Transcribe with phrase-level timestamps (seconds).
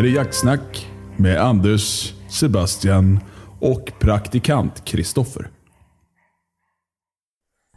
[0.00, 3.20] Det här är Jaktsnack med Anders, Sebastian
[3.60, 5.50] och praktikant Kristoffer.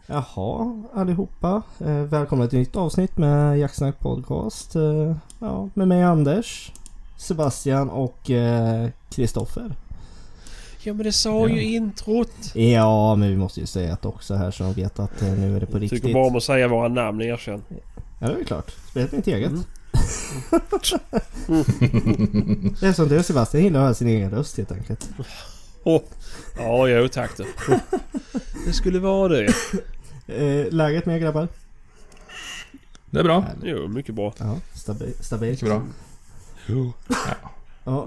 [0.07, 1.61] Jaha, allihopa.
[1.79, 4.75] Eh, välkomna till ett nytt avsnitt med Jacksnack Podcast.
[4.75, 6.71] Eh, ja, med mig Anders,
[7.17, 9.75] Sebastian och eh, Kristoffer.
[10.83, 12.55] Ja men det sa ju introt.
[12.55, 15.59] ja, men vi måste ju säga det också här så de vet att nu är
[15.59, 16.02] det på riktigt.
[16.02, 17.63] Tycker bara om att säga våra namn, erkänn.
[18.19, 18.71] Ja, det är klart.
[18.89, 19.52] Spelet mitt eget.
[19.52, 19.63] Mm.
[22.79, 25.09] det är som du Sebastian, gillar att höra sin egen röst helt enkelt.
[25.83, 26.01] Oh.
[26.57, 27.45] Ja, jo tack du.
[28.65, 29.53] Det skulle vara det.
[30.27, 31.47] Eh, läget med er grabbar?
[33.09, 33.45] Det är bra.
[33.63, 34.33] Jo, mycket bra.
[34.37, 35.61] Ja, stabi stabilt.
[35.61, 35.77] Mycket
[36.67, 36.67] bra.
[36.67, 36.93] Ja,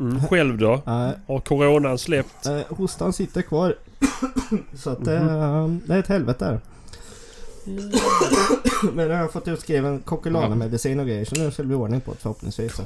[0.01, 0.73] Mm, själv då?
[0.75, 2.47] eh, Har coronan släppt?
[2.47, 3.75] eh, hostan sitter kvar.
[4.75, 6.61] så att det, eh, det är ett helvete där.
[8.93, 12.11] Men jag har fått utskriven Coquelana-medicin och grejer så nu ska det bli ordning på
[12.11, 12.81] det förhoppningsvis.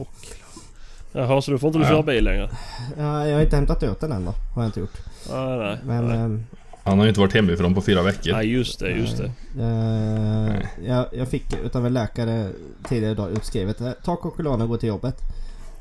[1.12, 1.90] Jaha, så du får inte du Ja.
[1.90, 2.50] köra bil längre?
[2.98, 4.34] Ja, jag har inte hämtat ut den än då.
[4.54, 4.96] Har jag inte gjort.
[5.32, 5.78] Ah, nej.
[5.84, 6.08] Men...
[6.08, 6.16] nej.
[6.18, 6.44] ehm,
[6.84, 8.32] Han har ju inte varit hemifrån på fyra veckor.
[8.32, 9.30] nej, just det, just det.
[9.60, 12.48] eh, jag, jag fick utav en läkare
[12.88, 13.80] tidigare idag utskrivet.
[13.80, 15.16] eh, Ta Coquelana och gå till jobbet.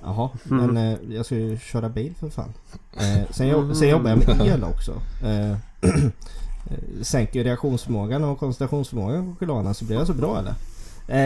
[0.03, 0.65] Jaha, Mm.
[0.73, 2.53] men eh, jag ska ju köra bil för fan.
[2.97, 4.93] Eh, sen, jobb, sen jobbar jag med el också.
[6.67, 10.53] Eh, sänker reaktionsförmågan och koncentrationsförmågan på Coquelana så blir jag så bra eller?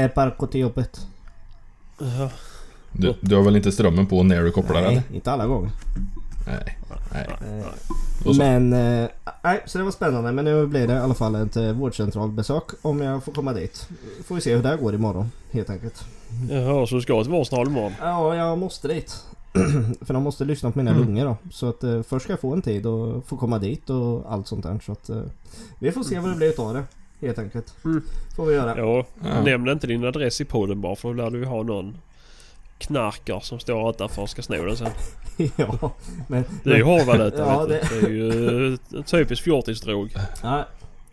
[0.05, 1.07] Eh, gå till jobbet.
[1.99, 2.29] Ja.
[2.91, 5.03] Du, du har väl inte strömmen på när du kopplar Nej, eller?
[5.13, 5.71] inte alla gånger.
[6.47, 6.77] Nej.
[7.13, 7.27] Nej.
[7.61, 8.37] Eh.
[8.37, 9.09] Men, eh,
[9.43, 10.31] nej, så det var spännande.
[10.31, 13.87] Men nu blir det i alla fall ett eh, vårdcentralbesök om jag får komma dit.
[14.25, 16.03] Får vi se hur det här går imorgon helt enkelt.
[16.49, 17.93] Jaha, så du ska till vårdcentralen imorgon?
[18.01, 19.25] Ja, jag måste dit.
[20.01, 21.03] För de måste lyssna på mina Mm.
[21.03, 21.37] lungor då.
[21.51, 24.47] Så att eh, först ska jag få en tid och få komma dit och allt
[24.47, 24.79] sånt där.
[24.85, 25.21] Så att eh,
[25.79, 26.83] vi får se vad det blir utav det.
[27.27, 27.73] Helt enkelt.
[27.85, 28.03] Mm.
[28.35, 28.77] Får vi göra.
[28.77, 29.41] Ja, Ja.
[29.43, 31.97] nämn inte din adress i podden bara för då lär du ju ha någon
[32.77, 34.87] knarkar som står utanför och ska sno den sen.
[35.55, 35.91] ja,
[36.27, 36.43] men...
[36.63, 37.73] Det är ju hårdvaluta Ja, du.
[37.73, 40.13] Det är ju en typisk fjortisdrog.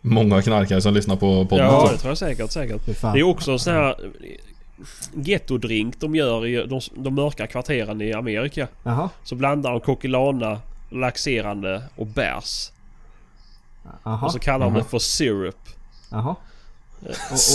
[0.01, 1.65] Många knarkare som lyssnar på podden.
[1.65, 2.85] Ja, det tror jag säkert, säkert.
[3.13, 3.95] Det är också en sån här
[5.13, 8.67] gettodrink de gör i de, de mörka kvarteren i Amerika.
[8.83, 9.09] Jaha.
[9.23, 10.59] Så blandar de Coquelana,
[10.89, 12.71] laxerande och bärs.
[14.03, 14.25] Jaha.
[14.25, 15.69] Och så kallar de det för syrup.
[16.11, 16.35] Jaha.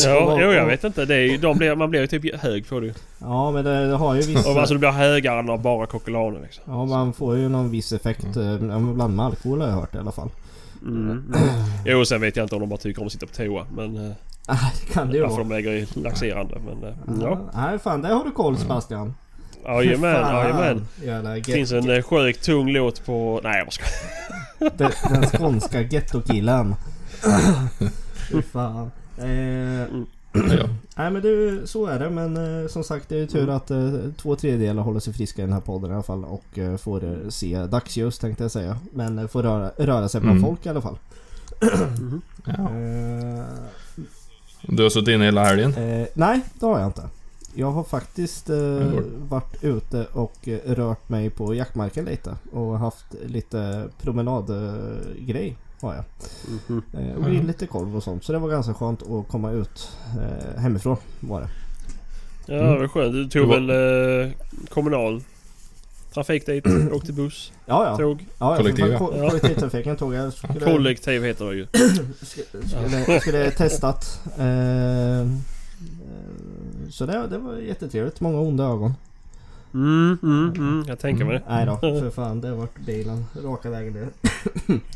[0.05, 1.05] Ja, jo, jag vet inte.
[1.05, 2.95] Det är, de blir, man blir ju typ hög på det.
[3.19, 4.51] Ja, men det, det har ju Och vissa...
[4.51, 6.65] alltså du blir högare än bara Coquelana liksom.
[6.67, 8.37] Ja, man får ju någon viss effekt.
[8.37, 8.95] Mm.
[8.95, 10.31] Bland med alkohol har jag hört i alla fall.
[10.83, 11.11] Mm.
[11.11, 11.25] Mm.
[11.85, 13.67] Jo, sen vet jag inte om de bara tycker om att sitta på toa.
[13.77, 14.13] Men eh,
[14.47, 16.59] Ah, det kan det ju varför de lägger i laxerande.
[16.67, 17.41] Men eh, ja.
[17.55, 19.15] Nej fan, det har du koll Sebastian.
[19.65, 20.87] Jajamän, jajamän.
[21.37, 23.41] Det finns en eh, sjukt tung låt på...
[23.45, 24.73] Nej jag skojar.
[24.77, 24.91] den,
[25.21, 26.75] den skånska gettokillen.
[28.31, 28.91] Fy fan.
[29.19, 29.87] Eh,
[30.33, 30.43] Ja.
[30.97, 32.11] nej men du, så är det.
[32.11, 35.43] Men eh, som sagt det är ju tur att eh, två tredjedelar håller sig friska
[35.43, 36.25] i den här podden i alla fall.
[36.25, 38.79] Och eh, får eh, se dagsljus tänkte jag säga.
[38.93, 40.49] Men får röra, röra sig bland Mm.
[40.49, 40.99] folk i alla fall.
[42.45, 42.71] Ja.
[44.63, 45.75] Du har suttit inne hela helgen?
[45.75, 47.03] Eh, nej, det har jag inte.
[47.55, 48.57] Jag har faktiskt eh,
[49.29, 52.37] varit ute och eh, rört mig på jaktmarken lite.
[52.53, 56.05] Och haft lite promenadgrej har jag.
[56.69, 56.83] Mhm.
[56.93, 58.25] Eh, och grillat lite korv och sånt.
[58.25, 61.49] Så det var ganska skönt att komma ut eh, hemifrån var det.
[62.47, 62.73] Ja, Mm.
[62.75, 63.13] det var skönt.
[63.13, 64.33] Du tog Det var- väl eh,
[64.69, 65.23] kommunal
[66.17, 66.67] trafik dit?
[66.93, 67.53] Åkte buss?
[67.67, 67.97] Ja, ja.
[67.97, 68.27] Tåg?
[68.39, 68.99] ja, ja Kollektiv, ja.
[68.99, 70.33] Kollektivtrafiken tog jag.
[70.33, 71.67] Skulle, Kollektiv heter det ju.
[72.67, 74.21] skulle, skulle testat.
[74.39, 75.27] Eh,
[76.91, 78.21] så det, det var jättetrevligt.
[78.21, 78.95] Många onda ögon.
[79.75, 80.85] Mm, mm, mm.
[80.89, 81.43] Jag tänker mig det.
[81.49, 82.41] Nej då, för fan.
[82.41, 84.09] Det vart bilen raka vägen det.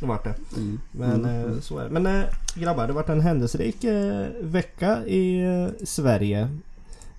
[0.00, 0.34] det vart det.
[0.56, 0.81] Mm.
[0.90, 1.90] Men eh, så är det.
[1.90, 2.25] Men eh,
[2.55, 6.49] grabbar, det har varit en händelserik eh, vecka i eh, Sverige.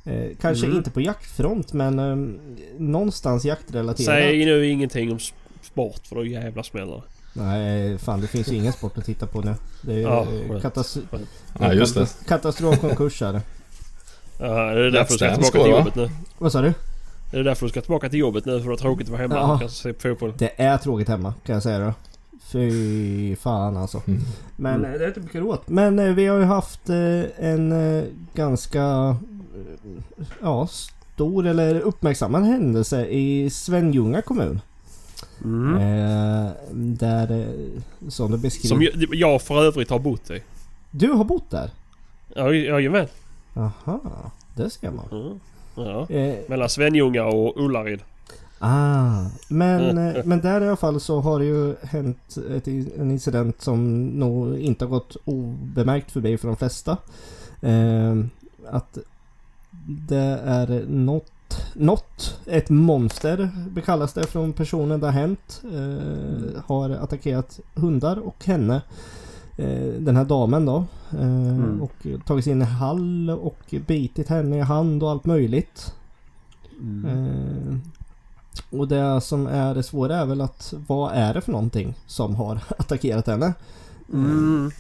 [0.06, 0.78] Eh, kanske Mm.
[0.78, 2.16] inte på jaktfront men eh,
[2.78, 4.06] någonstans jaktrelaterat.
[4.06, 5.20] Säg nu ingenting om
[5.62, 7.02] sport för då jävla smäller det.
[7.34, 9.54] Nej, fan det finns ju ingen sport att titta på nu.
[9.82, 10.64] Det är Ja, eh, skönt.
[10.64, 10.98] katas-
[11.60, 12.08] Ja, just det.
[12.28, 13.42] katastrofkonkurs är det.
[14.40, 16.10] Ja, är det därför du ska tillbaka till jobbet nu?
[16.38, 16.68] Vad sa du?
[17.34, 18.62] Är det därför du ska tillbaka till jobbet nu?
[18.62, 19.54] För det är tråkigt att vara hemma Ja.
[19.54, 20.34] och kanske se på fotboll?
[20.38, 21.94] Det är tråkigt hemma kan jag säga då.
[22.52, 24.02] Fy fan alltså.
[24.08, 24.20] Mm.
[24.56, 24.92] Men Mm.
[24.94, 25.60] eh, det är inte mycket råd.
[25.66, 26.96] Men eh, vi har ju haft eh,
[27.48, 28.04] en eh,
[28.34, 29.16] ganska
[30.42, 34.62] ja, stor eller uppmärksammad händelse i Svenljunga kommun.
[35.44, 35.76] Mm.
[35.76, 38.76] Eh, där, eh, som du beskriver.
[38.76, 40.44] Som jag, jag för övrigt har bott i.
[40.92, 41.70] Du har bott där?
[42.36, 43.08] Ja, Jajamän.
[43.54, 45.06] Aha, det ser man.
[45.12, 45.40] Mm.
[45.76, 46.10] Ja.
[46.10, 48.00] Eh, Mellan Svenljunga och Ullared.
[48.60, 53.12] ah, men, eh, men där i alla fall så har det ju hänt ett, en
[53.12, 56.98] incident som nog inte har gått obemärkt förbi för de flesta.
[57.62, 58.16] Eh,
[58.72, 58.98] att
[59.88, 61.32] det är något
[61.74, 65.62] något, ett monster bekallas det från personen det har hänt.
[65.74, 68.82] Eh, har attackerat hundar och henne.
[69.58, 70.86] Eh, den här damen då.
[71.12, 71.82] Eh, Mm.
[71.82, 75.94] Och tagit sig in i hall och bitit henne i hand och allt möjligt.
[76.82, 77.06] Mm.
[77.06, 77.78] Eh,
[78.80, 82.36] och det som är det svåra är väl att vad är det för någonting som
[82.36, 83.54] har attackerat henne?
[84.14, 84.72] Mm.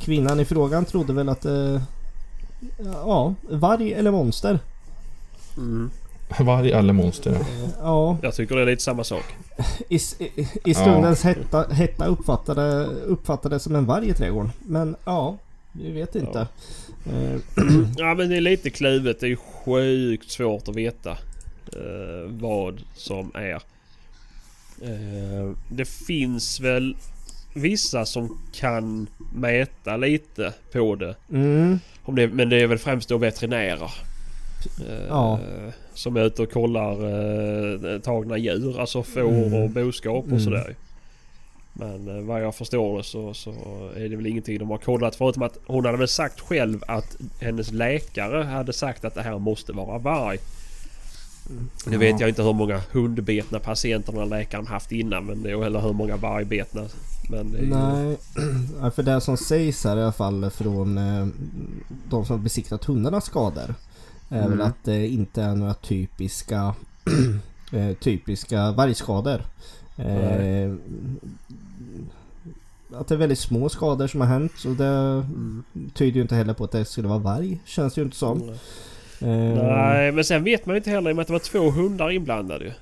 [0.00, 1.82] Kvinnan i frågan trodde väl att eh,
[2.94, 4.58] Ja, varg eller monster.
[5.56, 5.90] Mm.
[6.40, 7.32] Varg eller monster.
[7.32, 7.68] ja.
[7.82, 9.24] Ja, Jag tycker det är lite samma sak.
[9.88, 14.52] i, i, i stundens hetta, hetta uppfattade, uppfattade som en varg i trädgården.
[14.66, 15.36] Men ja,
[15.72, 16.46] vi vet inte.
[17.06, 17.40] Eh,
[17.96, 19.20] Ja men det är lite kluvet.
[19.20, 21.10] Det är sjukt svårt att veta
[21.72, 23.54] eh, vad som är.
[24.82, 26.96] Eh, det finns väl
[27.54, 31.14] vissa som kan mäta lite på det.
[31.32, 33.90] mm, Om det men det är väl främst då veterinärer.
[34.88, 35.40] Eh, Ja.
[35.94, 36.92] Som är ute och kollar
[37.94, 38.80] eh, tagna djur.
[38.80, 39.54] Alltså får Mm.
[39.62, 40.40] och boskap och Mm.
[40.40, 40.74] sådär.
[41.72, 43.50] Men eh, vad jag förstår det så, så
[43.96, 45.16] är det väl ingenting de har kollat.
[45.16, 49.38] Förutom att hon hade väl sagt själv att hennes läkare hade sagt att det här
[49.38, 50.38] måste vara varg.
[51.86, 55.26] Nu vet jag inte hur många hundbetna patienter den här läkaren haft innan.
[55.26, 56.82] Men det, eller hur många vargbetna.
[57.30, 58.16] Men ju, nej,
[58.80, 61.26] Ja, för det som sägs här i alla fall från eh,
[62.10, 63.74] de som besiktat hundarnas skador.
[64.28, 64.66] Är väl Mm.
[64.66, 66.74] att det inte är några typiska
[67.72, 69.42] eh, typiska vargskador.
[69.96, 70.74] Eh,
[72.96, 75.64] att det är väldigt små skador som har hänt och det Mm.
[75.94, 77.60] tyder ju inte heller på att det skulle vara varg.
[77.64, 78.48] Känns det ju inte som.
[78.48, 78.54] Eh,
[79.18, 82.10] Nej men sen vet man inte heller i och med att det var två hundar
[82.10, 82.66] inblandade.
[82.66, 82.72] Eh,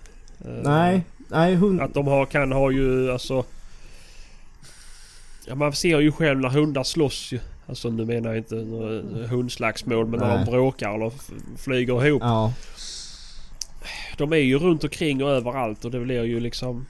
[0.62, 1.80] Nej, nej hund...
[1.80, 3.44] Att de har, kan ha ju alltså...
[5.46, 7.40] Ja, man ser ju själv när hundar slåss ju.
[7.66, 10.44] Alltså nu menar jag inte några hundslagsmål men när Nej.
[10.44, 11.12] de bråkar eller
[11.56, 12.22] flyger ihop.
[12.22, 12.52] Ja,
[14.18, 16.86] De är ju runt omkring och överallt och det blir ju liksom...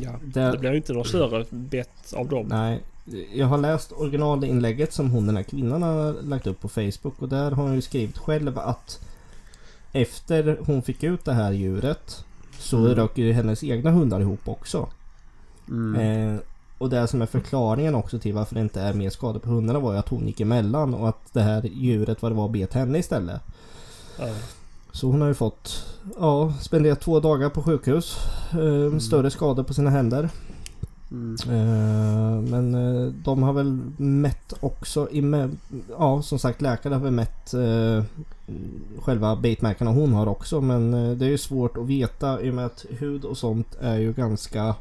[0.00, 2.46] Ja, det, det blir ju inte något större bett av dem.
[2.48, 2.80] nej.
[3.34, 7.28] Jag har läst originalinlägget som hon den här kvinnan har lagt upp på Facebook och
[7.28, 9.00] där har hon ju skrivit själv att
[9.92, 12.24] efter hon fick ut det här djuret
[12.58, 12.94] så Mm.
[12.94, 14.88] rök ju hennes egna hundar ihop också.
[15.68, 16.34] Mm.
[16.34, 16.40] Eh,
[16.78, 19.78] och det som är förklaringen också till varför det inte är mer skador på hundarna
[19.78, 22.74] var ju att hon gick emellan och att det här djuret vad det var bet
[22.74, 23.40] henne istället.
[24.18, 24.28] Ja.
[24.92, 25.84] Så hon har ju fått
[26.18, 28.16] ja, spenderat två dagar på sjukhus.
[28.52, 30.28] Eh, Större skador på sina händer.
[31.10, 32.44] Mm.
[32.50, 35.08] Men eh, de har väl mätt också
[35.98, 38.04] Ja som sagt läkare har väl mätt eh,
[38.98, 40.60] själva bitmärkena hon har också.
[40.60, 43.98] Men det är ju svårt att veta i och med att hud och sånt är
[43.98, 44.74] ju ganska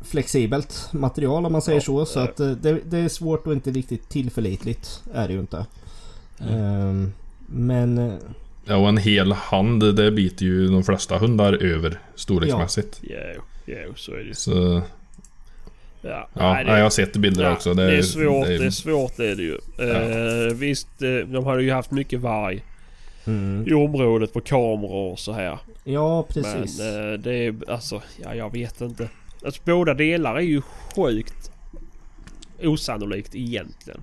[0.00, 2.06] flexibelt material om man säger Ja, så.
[2.06, 5.02] Så att det, det är svårt och inte riktigt tillförlitligt.
[5.14, 5.66] Är det ju inte.
[6.38, 7.08] Eh,
[7.46, 8.14] men eh,
[8.68, 13.00] Ja, och en hel hand, det biter ju de flesta hundar över storleksmässigt.
[13.02, 14.34] Jo, jo, så är det ju.
[14.34, 14.82] Så,
[16.08, 17.74] Ja, ja, nej, det- jag har sett bilder Ja, också.
[17.74, 19.58] det, är svårt, det är svårt det är det ju.
[19.78, 19.84] Ja.
[19.84, 22.62] Eh, visst, eh, de har ju haft mycket varg
[23.26, 25.58] mm, i området på kameror och så här.
[25.84, 26.78] ja precis.
[26.78, 29.08] Men eh, det är alltså, ja jag vet inte.
[29.44, 30.60] Alltså båda delar är ju
[30.96, 31.50] sjukt
[32.62, 34.00] osannolikt egentligen.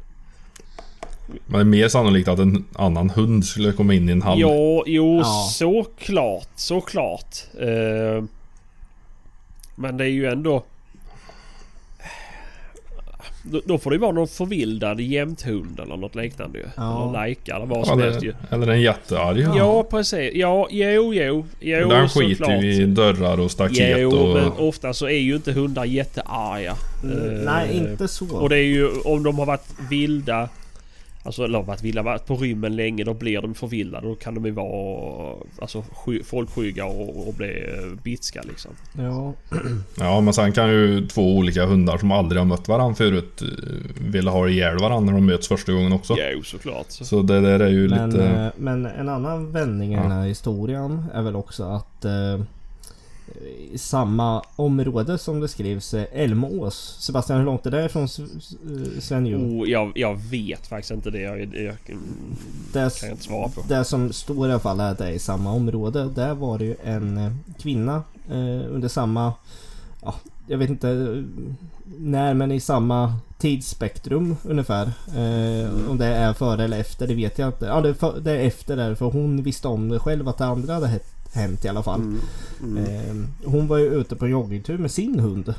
[1.46, 4.40] Men det är mer sannolikt att en annan hund skulle komma in i en hand.
[4.42, 5.48] Ja, jo Ja.
[5.54, 7.36] såklart, såklart.
[7.60, 8.24] Eh,
[9.76, 10.64] men det är ju ändå...
[13.44, 16.66] Då, då får det ju vara någon förvildad jämthund eller något liknande ju.
[16.78, 17.02] Ja.
[17.04, 18.34] Eller lajka eller vad Ja, som helst ju.
[18.52, 19.58] eller, eller en jättearg hund.
[19.60, 20.32] Ja precis.
[20.36, 21.46] Ja, jo, jo.
[21.60, 22.30] Jo, Den såklart.
[22.30, 24.34] skiter ju i dörrar och staket Jo, och...
[24.36, 26.76] men ofta så är ju inte hundar jättearga.
[27.04, 28.36] Mm, Eh, nej inte så.
[28.38, 30.50] Och det är ju om de har varit vilda
[31.26, 34.08] Alltså eller varit vilda, varit på rymmen länge då blir de förvildade.
[34.08, 38.72] Då kan de ju vara alltså, sky, folkskygga och, och bli eh, bitska liksom.
[38.98, 39.34] Ja,
[40.00, 43.48] Ja, men sen kan ju två olika hundar som aldrig har mött varandra förut eh,
[44.12, 46.16] vilja ha ihjäl varandra när de möts första gången också.
[46.34, 46.86] Jo såklart.
[46.92, 47.06] Så.
[47.06, 48.26] Så det där är ju men, lite...
[48.26, 50.02] eh, men en annan vändning i Ja.
[50.02, 52.42] den här historien är väl också att eh,
[53.72, 56.98] i samma område som det skrivs eh, Älmås.
[57.00, 58.56] Sebastian hur långt är det från S- S-
[59.00, 59.62] Sven Ljung?
[59.62, 61.20] Oh, jag, jag vet faktiskt inte det.
[61.22, 61.76] Jag, jag, jag
[62.74, 63.62] Det, kan jag inte svara på.
[63.68, 66.10] det som står i alla fall är att det är i samma område.
[66.16, 69.34] Där var det ju en eh, kvinna eh, under samma...
[70.02, 70.16] Ja,
[70.48, 71.24] jag vet inte eh,
[71.98, 74.86] när men i samma tidsspektrum ungefär.
[75.08, 77.66] Eh, om det är före eller efter det vet jag inte.
[77.66, 80.38] Ja det är, för, det är efter där för hon visste om det själv att
[80.38, 81.00] det andra hade hä-
[81.34, 82.02] hänt i alla fall.
[82.02, 82.20] Mm.
[82.64, 82.86] Mm.
[82.86, 85.54] Eh, hon var ju ute på joggingtur med sin hund.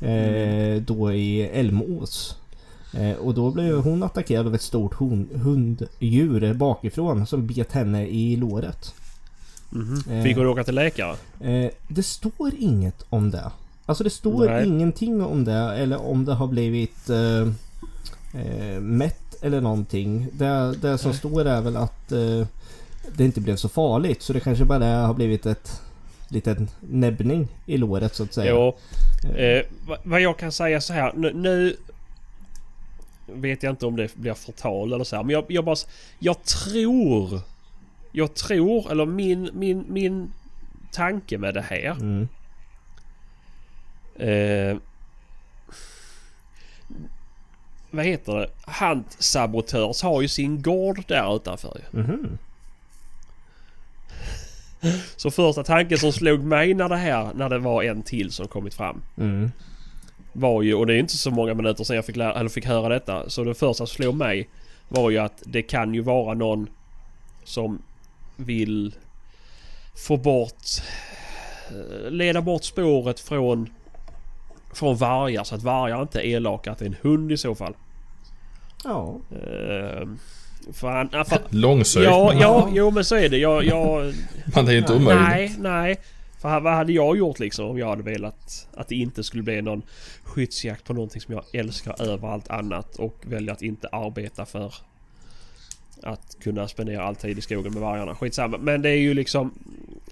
[0.00, 2.36] Eh, då i Älmås.
[2.94, 8.06] Eh, och då blev hon attackerad av ett stort hon, hunddjur bakifrån som bet henne
[8.06, 8.94] i låret.
[10.10, 10.22] Eh.
[10.22, 11.16] Fick hon åka till läkare?
[11.40, 13.50] Eh, det står inget om det.
[13.86, 14.66] Alltså det står Nej.
[14.66, 17.48] ingenting om det eller om det har blivit eh,
[18.42, 20.26] eh, mätt eller någonting.
[20.32, 22.46] Det, det som står är väl att eh,
[23.16, 24.22] det inte blev så farligt.
[24.22, 25.80] Så det kanske bara har blivit ett
[26.28, 28.50] liten näbbning i låret så att säga.
[28.50, 28.76] Jo.
[29.36, 31.12] Eh, vad- vad jag kan säga så här.
[31.16, 31.76] Nu, nu
[33.26, 35.22] vet jag inte om det blir förtal eller så här.
[35.22, 35.76] Men jag, jag bara...
[36.18, 37.40] Jag tror...
[38.12, 40.32] Jag tror, eller min, min, min
[40.92, 41.90] tanke med det här.
[41.90, 42.28] Mm.
[44.16, 44.76] Eh,
[47.90, 48.50] vad heter det?
[48.62, 51.98] Handsaboteurs har ju sin gård där utanför ju.
[52.00, 52.38] Mhm.
[55.16, 58.48] Så första tanken som slog mig när det här, när det var en till som
[58.48, 59.02] kommit fram.
[59.16, 59.50] Mm.
[60.32, 62.66] Var ju, och det är inte så många minuter sedan jag fick, lära, eller fick
[62.66, 63.30] höra detta.
[63.30, 64.48] Så det första som slog mig
[64.88, 66.68] var ju att det kan ju vara någon
[67.44, 67.82] som
[68.36, 68.94] vill
[70.06, 70.64] få bort...
[71.70, 73.70] eh, Leda bort spåret från...
[74.74, 76.72] Från vargar så att vargar inte är elaka.
[76.72, 77.74] Att det är en hund i så fall.
[78.84, 79.16] Ja.
[79.30, 80.08] Eh,
[80.72, 83.38] för han, ja, för, Långsökt ja, ja, jo men så är det.
[83.38, 84.12] Jag, jag,
[84.54, 85.28] det är inte omöjligt.
[85.28, 85.96] Nej, nej.
[86.40, 89.62] För vad hade jag gjort liksom om jag hade velat att det inte skulle bli
[89.62, 89.82] någon
[90.22, 94.74] skyddsjakt på någonting som jag älskar över allt annat och väljer att inte arbeta för
[96.02, 98.14] att kunna spendera all tid i skogen med vargarna.
[98.14, 98.58] Skitsamma.
[98.58, 99.54] Men det är ju liksom...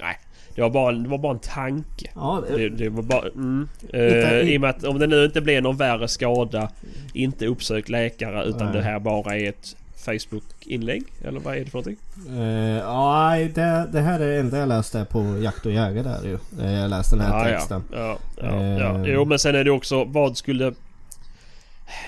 [0.01, 0.19] Nej.
[0.55, 2.11] Det var bara, det var bara en tanke.
[2.15, 3.29] Ja, det, Det, det var bara...
[3.29, 6.71] Mm, eh, I och med att om det nu inte blir någon värre skada,
[7.13, 8.73] inte uppsökt läkare utan Nej.
[8.73, 11.03] det här bara är ett Facebook-inlägg.
[11.25, 11.97] Eller vad är det för någonting?
[12.41, 16.03] eh, ja, nej, det, det här är det enda jag läste på Jakt och Jägare
[16.03, 16.39] där ju.
[16.65, 17.83] Eh, Jag läste den här Ja, texten.
[17.93, 17.99] ja.
[17.99, 18.79] Ja, ja, Eh.
[18.79, 19.03] ja.
[19.07, 20.73] Jo men sen är det också vad skulle...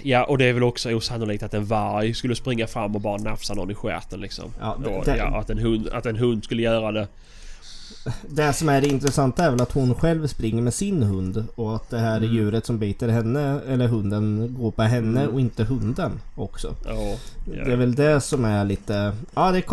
[0.02, 3.16] Ja och det är väl också osannolikt att en varg skulle springa fram och bara
[3.16, 4.52] nafsa någon i stjärten liksom.
[4.60, 7.08] Ja, Då, det- ja, att, en hund, att en hund skulle göra det.
[8.28, 11.76] Det som är det intressanta är väl att hon själv springer med sin hund och
[11.76, 12.32] att det här Mm.
[12.34, 16.74] djuret som biter henne eller hunden går på henne och inte hunden också.
[16.86, 17.16] Ja,
[17.56, 17.64] ja.
[17.64, 19.12] Det är väl det som är lite...
[19.34, 19.64] Ja det är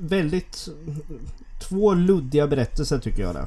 [0.00, 0.68] väldigt...
[1.68, 3.44] Två luddiga berättelser tycker jag det.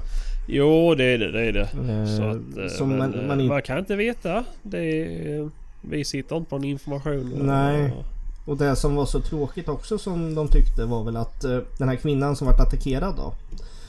[0.47, 1.61] Jo det är det, det är det.
[1.93, 4.43] Eh, Så att, eh, som men, man- man, inte- man kan inte veta.
[4.63, 5.49] Det är,
[5.81, 7.33] vi sitter inte på någon information.
[7.41, 7.91] Nej.
[7.91, 8.05] Och
[8.57, 11.95] det som var så tråkigt också som de tyckte var väl att eh, den här
[11.95, 13.33] kvinnan som vart attackerad då.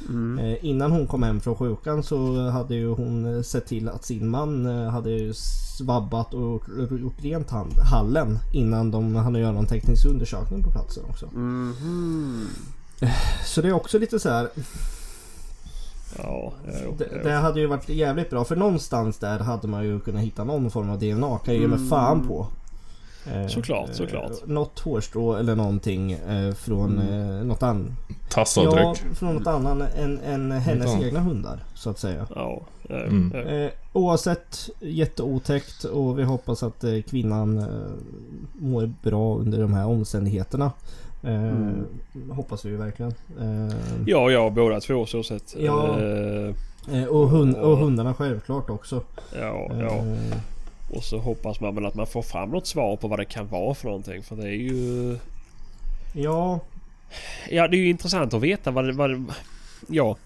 [0.09, 0.39] Mm.
[0.39, 4.05] Eh, innan hon kom hem från sjukan så hade ju hon eh, sett till att
[4.05, 5.33] sin man hade ju
[5.79, 6.63] svabbat och
[7.01, 7.51] gjort rent
[7.91, 11.27] hallen innan de hann göra någon teknisk undersökning på platsen också.
[11.27, 12.49] Mhm.
[13.45, 14.49] Så det är också lite så här.
[16.19, 17.21] Ja, Det, jo.
[17.23, 20.71] det hade ju varit jävligt bra för någonstans där hade man ju kunnat hitta någon
[20.71, 22.47] form av DNA kan jag ge mig fan på.
[23.27, 24.47] Eh, Såklart, eh, såklart.
[24.47, 27.87] Något hårstrå eller någonting eh, från eh, något annat.
[28.31, 28.83] Tassavtryck.
[28.83, 31.03] Ja, från något annat än, än hennes annat.
[31.03, 32.27] egna hundar så att säga.
[32.35, 32.61] Ja,
[32.91, 33.33] Mm.
[33.49, 37.65] Eh, oavsett jätteotäckt och vi hoppas att eh, kvinnan eh,
[38.53, 40.73] mår bra under de här omständigheterna.
[41.23, 41.85] Eh, Mm.
[42.31, 43.15] Hoppas vi ju verkligen.
[43.41, 43.75] Eh,
[44.07, 45.57] Ja, ja, båda två så sett.
[45.59, 45.99] Ja.
[46.01, 46.55] Eh,
[47.03, 49.03] eh, och, hund, och hundarna självklart också.
[49.41, 50.05] ja, ja.
[50.91, 53.47] Och så hoppas man väl att man får fram något svar på vad det kan
[53.49, 54.23] vara för någonting.
[54.23, 55.19] För det är ju...
[56.13, 56.61] ja,
[57.51, 58.93] Ja, det är ju intressant att veta vad det...
[58.93, 59.25] Vad
[59.89, 60.17] ja.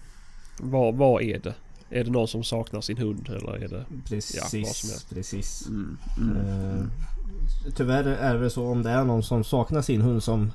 [0.59, 1.53] Vad, vad är det?
[1.89, 3.85] Är det någon som saknar sin hund eller är det...
[4.07, 4.35] precis.
[4.35, 5.09] Ja, vad som helst.
[5.09, 5.67] precis.
[5.67, 6.83] Mm, Eh,
[7.75, 10.51] tyvärr är det så om det är någon som saknar sin hund som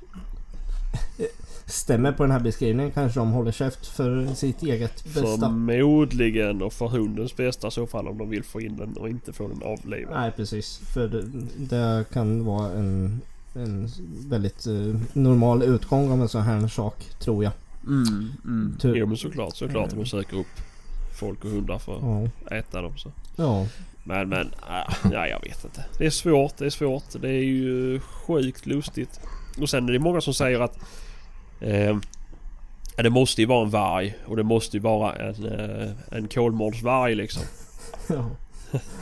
[1.70, 5.22] stämmer på den här beskrivningen kanske de håller käft för sitt eget bästa.
[5.40, 9.08] Förmodligen och för hundens bästa i så fall om de vill få in den och
[9.08, 10.14] inte få den avlivad.
[10.20, 10.78] Nej precis.
[10.94, 11.22] För det,
[11.56, 13.20] det kan vara en,
[13.54, 13.88] en
[14.28, 17.52] väldigt eh, normal utgång av en sån här sak tror jag.
[17.86, 18.76] Mm, mm.
[18.80, 20.60] Tur- Jo men såklart, såklart om de söker upp
[21.20, 22.28] folk och hundar för Ja.
[22.46, 23.12] att äta dem så.
[23.36, 23.66] Ja.
[24.04, 25.84] Men men, äh, ja, jag vet inte.
[25.98, 27.04] Det är svårt, det är svårt.
[27.20, 29.20] Det är ju sjukt lustigt.
[29.60, 30.78] Och sen är det många som säger att
[31.60, 31.96] eh,
[32.96, 36.28] ja, det måste ju vara en varg och det måste ju vara en, eh, en
[36.28, 37.42] kolmårdsvarg liksom.
[38.08, 38.30] ja.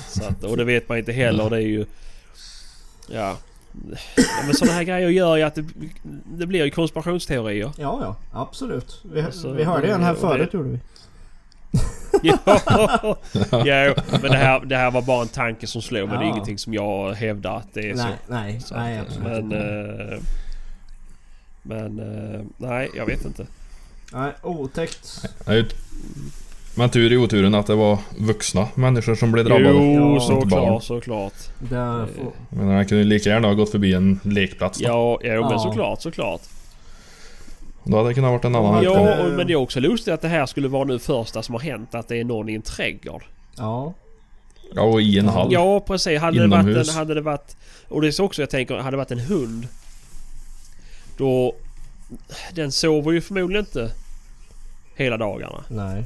[0.08, 1.50] Så att, och det vet man inte heller.
[1.50, 1.86] Det är ju...
[3.10, 3.36] Ja.
[4.16, 5.64] ja men sådana här grejer gör ju att det,
[6.24, 7.70] det blir ju konspirationsteorier.
[7.78, 9.02] Ja, ja, absolut.
[9.12, 10.78] Vi, Alltså, vi hörde ju den här det- förut gjorde vi.
[12.22, 12.38] ja,
[13.50, 16.28] ja, men det här, det här var bara en tanke som slog men det är
[16.28, 16.32] Ja.
[16.34, 18.02] ingenting som jag hävdar att det är så.
[18.04, 19.52] Nej, nej, Så nej absolut men,
[21.68, 23.46] men eh, nej, jag vet inte.
[24.12, 25.25] Nej, otäckt.
[25.46, 25.75] Ett-
[26.75, 29.94] Men tur i oturen att det var vuxna människor som blev drabbade.
[29.94, 31.32] Jo, såklart, såklart.
[31.58, 34.84] Där får, Men han kunde ju lika gärna ha gått förbi en lekplats då.
[34.84, 35.58] Ja, ja, men Ja.
[35.58, 36.40] såklart, såklart.
[37.84, 40.20] Då hade det kunnat varit en annan Ja, och, men det är också lustigt att
[40.22, 42.62] det här skulle vara nu första som har hänt att det är någon i en
[42.62, 43.25] trädgård.
[43.56, 43.94] Ja.
[44.75, 45.48] Ja, och i en hall.
[45.52, 46.20] Ja precis.
[46.20, 46.88] Hade det, varit Inomhus.
[46.88, 47.56] en, hade det varit...
[47.88, 49.68] Och det är så också jag tänker, hade det varit en hund.
[51.18, 51.54] Då...
[52.54, 53.92] Den sover ju förmodligen inte
[54.94, 55.64] hela dagarna.
[55.68, 56.04] Nej.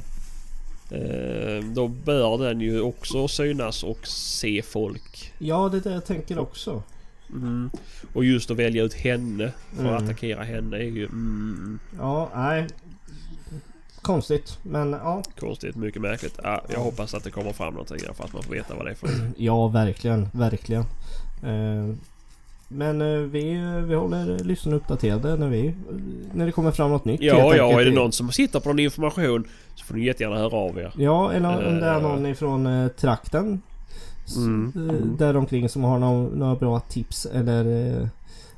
[0.91, 5.33] Eh, då bör den ju också synas och se folk.
[5.37, 6.83] Ja, det är det jag tänker också.
[7.29, 7.69] Mm.
[8.13, 10.03] Och just att välja ut henne för att Mm.
[10.05, 12.67] attackera henne är ju mm, Ja, nej.
[14.01, 15.23] Konstigt, men ja.
[15.39, 15.75] konstigt.
[15.75, 16.39] Mycket märkligt.
[16.43, 18.85] Ja, jag hoppas att det kommer fram någonting där för att man får veta vad
[18.85, 20.29] det är för Ja, verkligen.
[20.33, 20.83] Verkligen.
[21.43, 21.95] Eh,
[22.73, 23.43] men eh, vi,
[23.87, 25.73] vi håller lyssnarna uppdaterade när, vi,
[26.33, 27.21] när det kommer fram något nytt.
[27.21, 30.55] Ja, ja, är det någon som sitter på någon information så får ni jättegärna höra
[30.57, 30.91] av er.
[30.97, 32.01] Ja, eller om det är Eh.
[32.01, 33.61] någon ifrån eh, trakten.
[34.35, 35.15] Mm.
[35.19, 38.09] Där omkring som har någon, några bra tips eller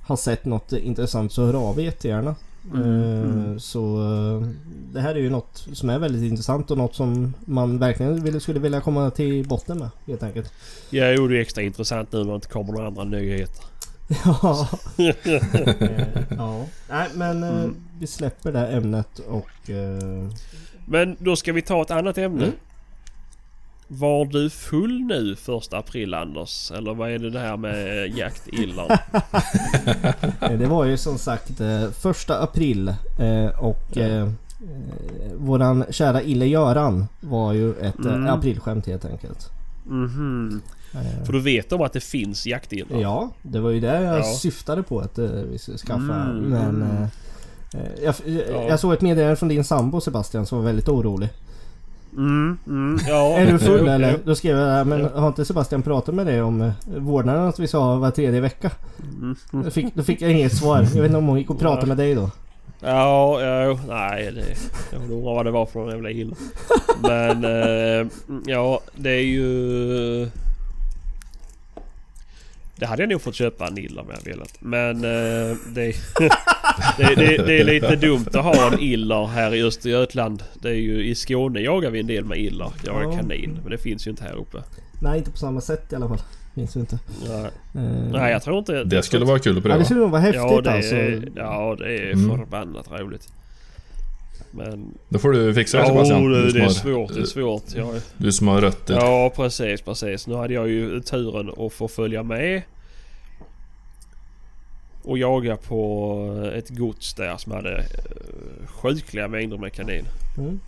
[0.02, 2.36] har sett något intressant så hör av er jättegärna.
[2.74, 3.98] Mm, Eh, Så
[4.94, 8.60] det här är ju något som är väldigt intressant och något som man verkligen skulle
[8.60, 10.54] vilja komma till botten med helt enkelt.
[10.90, 13.66] Ja, jo, det är extra intressant nu när det inte kommer några andra nyheter.
[14.08, 14.68] Ja.
[16.38, 16.66] Ja.
[16.90, 17.76] Nej men eh, Mm.
[18.00, 19.70] vi släpper det här ämnet och...
[19.70, 20.30] eh,
[20.86, 22.44] Men då ska vi ta ett annat ämne.
[22.44, 22.56] Mm.
[23.88, 26.72] Var du full nu första april Anders?
[26.72, 29.00] Eller vad är det det här med jaktillar?
[30.42, 32.94] Eh, Det var ju som sagt eh, första april
[33.60, 34.02] och Ja.
[34.04, 34.30] eh,
[35.38, 38.28] våran kära Ille Göran var ju ett Mm.
[38.28, 39.50] aprilskämt helt enkelt.
[39.86, 40.62] Mhm.
[40.64, 40.75] Eh,
[41.26, 43.00] För du vet om att det finns jaktillar?
[43.02, 44.24] Ja, det var ju det jag Ja.
[44.24, 46.00] syftade på att eh, vi skulle skaffa.
[46.16, 46.82] Mm, Men mm.
[46.92, 47.02] eh,
[47.74, 48.68] eh, jag, jag, Ja.
[48.70, 51.30] jag såg ett meddelande från din sambo Sebastian som var väldigt orolig.
[52.18, 53.34] Mm, mm, ja.
[53.40, 54.18] Är du full eller?
[54.26, 57.68] Då skrev jag men har inte Sebastian pratat med dig om eh, vårdnaden att vi
[57.68, 58.72] sa var tredje vecka?
[59.52, 60.78] Då fick, då fick jag inget svar.
[60.78, 62.30] Jag vet inte om hon gick och pratade med dig då.
[62.80, 64.46] Ja, ja, nej det...
[64.92, 66.36] Jag undrar vad det var för jävla illa.
[67.02, 68.08] Men eh,
[68.46, 70.30] ja, det är ju...
[72.76, 74.54] Det hade jag nog fått köpa en illa om jag velat.
[74.60, 75.96] Men eh, det,
[76.98, 80.44] det, det, det är lite dumt att ha en iller här i Östergötland.
[80.62, 82.72] Det är ju i Skåne jagar vi en del med iller.
[82.86, 83.12] Jagar Ja.
[83.18, 83.60] kanin.
[83.62, 84.58] Men det finns ju inte här uppe.
[85.02, 86.22] Nej, inte på samma sätt i alla fall.
[86.54, 87.00] Minns du inte.
[87.30, 88.84] Nej, Eh, nej jag tror inte...
[88.84, 89.78] Det skulle vara kul att Ja, pröva.
[89.80, 90.96] det skulle nog vara häftigt ja, det alltså.
[90.96, 92.38] är, ja, det är Mm.
[92.38, 93.28] förbannat roligt.
[94.56, 94.98] Men...
[95.10, 96.32] Då får du fixa det Ja, Sebastian.
[96.32, 97.14] det, Du som det är har- svårt.
[97.14, 97.64] Det är svårt.
[97.76, 98.94] Jag, Du som har rötter.
[98.96, 100.28] Ja precis, precis.
[100.28, 102.62] Nu hade jag ju turen att få följa med.
[105.04, 110.06] Och jaga på ett gods där som hade eh, sjukliga mängder med kanin.
[110.38, 110.60] Mm.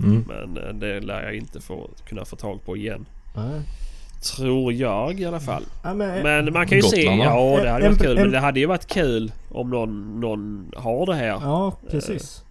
[0.00, 0.24] Mm.
[0.28, 3.06] Men eh, det lär jag inte få, kunna få tag på igen.
[3.36, 3.60] Nej.
[4.36, 5.62] Tror jag i alla fall.
[5.82, 6.96] Ja, men, Men man kan ju se...
[7.04, 7.24] Gotland, va?
[7.24, 8.16] Ja det hade En- varit kul.
[8.18, 11.26] en- Men det hade ju varit kul om någon, någon har det här.
[11.26, 12.44] ja, precis.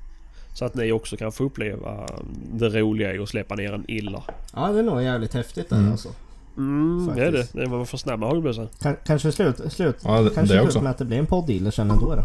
[0.53, 2.07] Så att ni också kan få uppleva
[2.53, 4.23] det roliga i att släppa ner en illa.
[4.55, 5.91] Ja, det är nog jävligt häftigt där Mm.
[5.91, 6.09] alltså.
[6.57, 7.47] Mm, det är det.
[7.53, 7.67] Det.
[7.67, 8.67] Man får snabba med hagelbössan.
[8.81, 10.81] Kan, kanske slut, slut, Ja, det, kanske det slut också.
[10.81, 12.23] med att det blir en podd sen ändå då.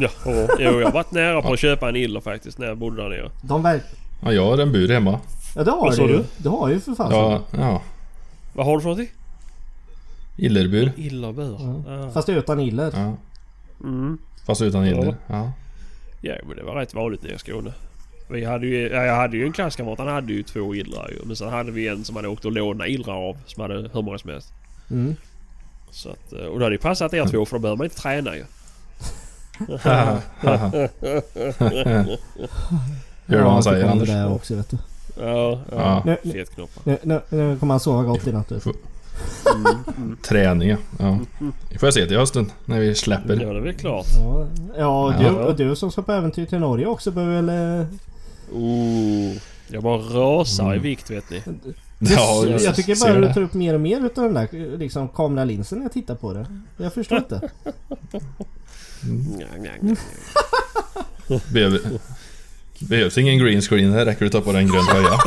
[0.00, 2.78] Ja, och, jo, jag har varit nära på att köpa en iller faktiskt när jag
[2.78, 3.30] bodde där nere.
[3.42, 3.82] De verk...
[4.22, 5.20] Ja, jag har en bur hemma.
[5.56, 6.24] Ja det har Vad du du?
[6.36, 7.82] Du har ju för fan Ja, ja.
[8.52, 9.14] Vad har du för någonting?
[10.36, 10.92] Illerbur.
[10.96, 11.56] Illerbur.
[11.60, 11.94] Ja.
[12.02, 12.10] Ja.
[12.10, 12.92] Fast utan iller.
[12.94, 13.16] Ja.
[13.88, 14.18] Mm.
[14.46, 15.16] Fast utan iller.
[15.26, 15.52] Ja.
[16.22, 17.72] Ja, men det var rätt vanligt nere i Skåne.
[18.28, 21.26] Vi hade ju, ja, jag hade ju en klasskamrat, han hade ju två illrar ju.
[21.26, 24.02] Men sen hade vi en som hade åkt och lånat illrar av, som hade hur
[24.02, 24.52] många som helst.
[24.90, 25.16] Mm.
[25.90, 27.96] Så att, eh, och det hade ju passat er två för då behöver man inte
[27.96, 28.44] träna ju.
[29.82, 30.18] Haha.
[33.26, 34.08] Gör vad han säger Anders.
[34.08, 34.78] Det också, vet du.
[35.20, 36.02] Ja, Ja.
[36.06, 36.16] ja.
[36.84, 38.52] Nu, nu, nu, nu kommer han sova gott i natt.
[39.54, 40.16] Mm, mm.
[40.22, 41.18] Träning ja.
[41.70, 43.34] Det får jag se till hösten när vi släpper.
[43.42, 44.06] Ja, det är väl klart.
[44.18, 44.46] Ja,
[44.78, 45.14] ja.
[45.20, 47.80] Du, och du som ska på äventyr till Norge också behöver väl...
[47.80, 47.86] eh,
[48.54, 49.32] Oh,
[49.68, 50.82] jag bara rasar i Mm.
[50.82, 51.42] vikt vet ni.
[51.98, 53.34] Ja, jag jag tycker bara du det.
[53.34, 56.46] tar upp mer och mer utav den där liksom, kameralinsen när jag tittar på det.
[56.76, 57.50] Jag förstår inte.
[59.02, 59.46] Nja.
[61.52, 61.80] Behöver,
[62.88, 65.18] behövs ingen green screen, det räcker att ta på den grön tröja.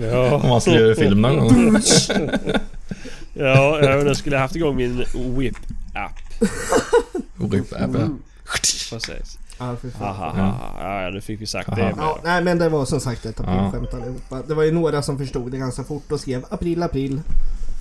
[0.00, 0.34] Ja.
[0.34, 1.78] Om man skulle göra film någon gång.
[3.34, 6.12] Ja, ja nu skulle jag haft igång min Whip-app.
[7.52, 8.08] Rip app, ja.
[8.90, 9.38] Precis.
[9.58, 10.16] Ja, för fan.
[10.16, 11.02] Haha, Ja.
[11.04, 11.90] Ja, nu fick vi sagt det Aha.
[11.96, 12.04] med.
[12.04, 13.44] Ja, nej men det var som sagt ett Ja.
[13.44, 14.42] aprilskämt allihopa.
[14.48, 17.20] Det var ju några som förstod det ganska fort och skrev april, april.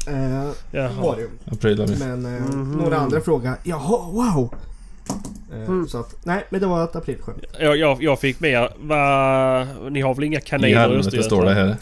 [0.07, 1.29] Eh, var det ju.
[1.51, 1.97] April, april.
[1.99, 2.71] Men eh, Mhm.
[2.71, 4.53] några andra frågade jaha, wow!
[5.09, 5.87] Eh, Mm.
[5.87, 7.43] Så att, nej men det var ett aprilskämt.
[7.59, 11.51] Jag, jag, jag fick med va, Ni har väl inga kaniner i helvete står det
[11.51, 11.77] Östergötland?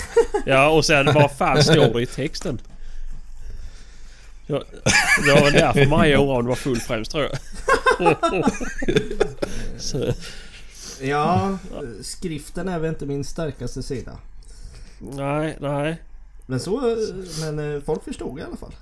[0.45, 0.45] här.
[0.45, 2.62] Ja och sen vad fan står det i texten?
[4.47, 4.63] Ja,
[5.25, 7.38] det var väl därför Maja oroade var full främst tror jag.
[9.77, 10.13] Så,
[11.01, 11.58] Ja,
[12.01, 14.12] skriften är väl inte min starkaste sida.
[14.99, 15.97] nej, nej.
[16.45, 16.95] Men så,
[17.41, 18.75] men eh, folk förstod i alla fall.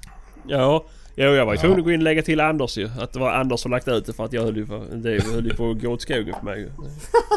[0.48, 0.86] Ja,
[1.20, 2.90] jo, jag var ju tvungen att gå in och lägga till Anders ju.
[3.00, 5.24] Att det var Anders som lagt ut det för att jag höll ju på, det
[5.24, 6.70] höll ju på att gå åt skogen för mig.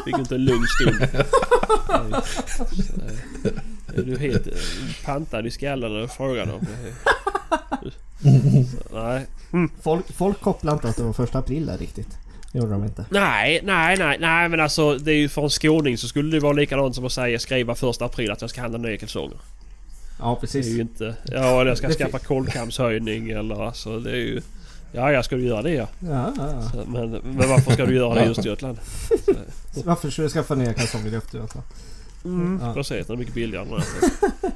[0.05, 0.97] Fick inte en lugn stund.
[2.47, 2.65] Så,
[3.99, 4.53] är du helt eh,
[5.05, 6.61] pantad i skallen när du frågar dem?
[8.91, 9.27] Så, nej.
[9.83, 12.19] Folk, folk kopplade inte att det var första april där riktigt.
[12.53, 13.05] Det gjorde de inte.
[13.11, 16.41] Nej, nej, nej, nej men alltså det är ju för en skåning så skulle det
[16.41, 19.39] vara likadant som att säga skriva första april att jag ska handla nya kalsonger.
[20.21, 20.67] Ja, Det precis.
[20.67, 21.15] är ju inte...
[21.25, 24.41] Ja, eller jag ska Det skaffa kolkamshöjning eller alltså det är ju...
[24.93, 25.89] Ja, jag ska du göra det ja.
[26.01, 26.71] Ja, ja.
[26.73, 28.79] Så, Men, men varför ska du göra det i Östergötland?
[29.85, 31.67] Varför skulle jag skaffa nya kalsonger i Östergötland?
[32.25, 32.61] Mm.
[32.63, 32.75] Ja.
[32.75, 33.81] Precis, det är mycket billigare än det.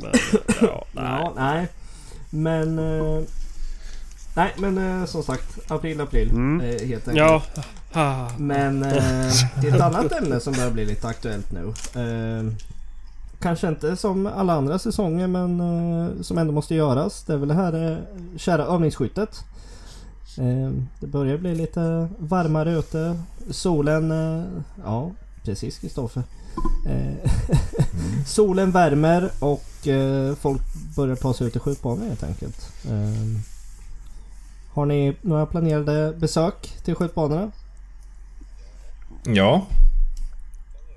[0.00, 0.12] Men
[0.60, 1.04] ja, nej.
[1.04, 1.68] Ja, nej.
[2.30, 2.78] Men...
[2.78, 3.22] Eh,
[4.36, 5.70] nej, men eh, som sagt.
[5.70, 6.30] April, april.
[6.30, 6.60] Mm.
[6.60, 7.42] Eh, helt enkelt.
[7.92, 8.30] Ja.
[8.38, 11.72] Men eh, till ett annat ämne som börjar bli lite aktuellt nu.
[13.46, 17.24] Kanske inte som alla andra säsonger men eh, som ändå måste göras.
[17.24, 17.98] Det är väl det här eh,
[18.36, 19.44] kära övningsskyttet.
[20.38, 23.20] Eh, det börjar bli lite varmare ute.
[23.50, 24.44] Solen, eh,
[24.84, 25.10] ja
[25.44, 26.22] precis Kristoffer.
[26.86, 27.30] Eh,
[28.26, 30.62] solen värmer och eh, folk
[30.96, 32.72] börjar ta sig ut i skjutbanor helt enkelt.
[34.72, 37.50] Har ni några planerade besök till skjutbanorna?
[39.24, 39.66] Ja.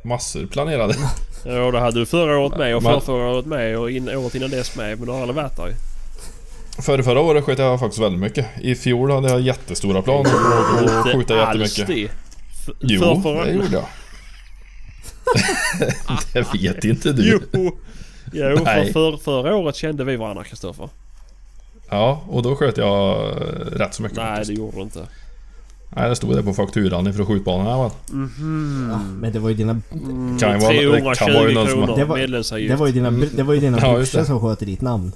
[0.03, 0.95] Massor planerade.
[1.43, 4.35] Ja, det hade du förra året med och Man- förra året med och in, året
[4.35, 4.97] innan dess med.
[4.97, 5.73] Men du har aldrig varit där ju.
[6.81, 8.45] Förra, förra året sköt jag faktiskt väldigt mycket.
[8.61, 10.31] I fjol hade jag jättestora planer
[10.99, 11.87] att skjuta jättemycket.
[11.87, 12.09] det.
[12.79, 13.85] Jo, för- förra- det gjorde jag.
[16.33, 17.39] det vet inte du.
[17.53, 17.77] Jo!
[18.33, 20.89] Jo, för, för, förra året kände vi varandra Kristoffer.
[21.89, 23.31] Ja, och då sköt jag
[23.71, 24.47] rätt så mycket Nej, faktiskt.
[24.49, 25.07] det gjorde du inte.
[25.95, 27.91] Nej, det stod det på fakturan ifrån skjutbanan här va?
[28.91, 31.67] Ja, men det var ju dina, Kan ju vara- det kan vara ju 320 någon
[31.87, 32.71] som Det var- medlemsavgift.
[32.71, 34.25] det var ju dina, det var ju dina Ja, brorsor det.
[34.25, 35.11] som sköt ditt namn.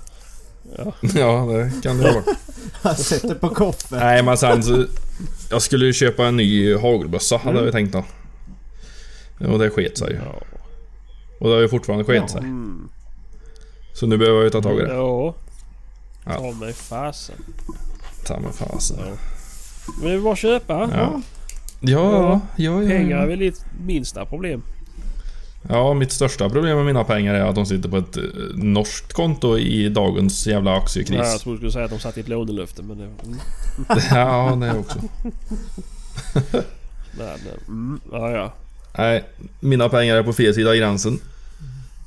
[1.15, 2.23] Ja, det kan det vara.
[2.83, 3.99] Jag sätter på koffen.
[3.99, 4.86] Nej, men sen så...
[5.49, 8.03] Jag skulle ju köpa en ny hagelbössa hade jag ju tänkt då.
[9.47, 10.15] Och det sket sig ju.
[10.15, 10.41] Ja.
[11.39, 12.27] Och det har ju fortfarande sket Ja.
[12.27, 12.39] sig.
[12.41, 12.89] Mm.
[13.93, 14.93] Så nu behöver jag ju ta tag i det.
[14.93, 15.36] Ja.
[16.25, 16.33] Ja.
[16.33, 17.36] Ta mig fasen.
[18.25, 18.97] Ta mig fasen.
[18.99, 19.05] Ja.
[20.00, 20.89] Men det är bara att köpa.
[20.93, 21.22] Ja.
[21.80, 24.62] Ja, ja, ja, Pengar är väl ditt minsta problem.
[25.69, 28.24] Ja, mitt största problem med mina pengar är att de sitter på ett eh,
[28.56, 31.39] norskt konto i dagens jävla Ja, jag aktiekris.
[31.41, 33.04] trodde du skulle säga att de satt i ett lånelöfte men det...
[33.04, 33.39] Mm.
[34.12, 35.00] Ja, det också.
[37.17, 38.54] Men, mm, ja, ja.
[38.98, 39.24] Nej,
[39.60, 41.19] mina pengar är på fel sida gränsen.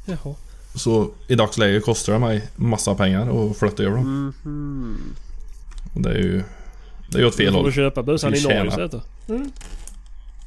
[0.06, 0.34] Jaha.
[0.74, 4.34] Så i dagsläget kostar det mig massa pengar att flytta över dem.
[4.44, 4.98] Mhm.
[5.94, 6.42] Och det är ju...
[7.08, 7.66] Det är åt fel får håll.
[7.66, 9.00] du köpa bössan i Norge istället då.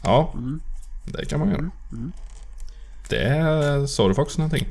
[0.03, 0.59] Ja, Mm.
[1.05, 1.69] det kan man göra.
[3.09, 4.65] Det sa du faktiskt någonting.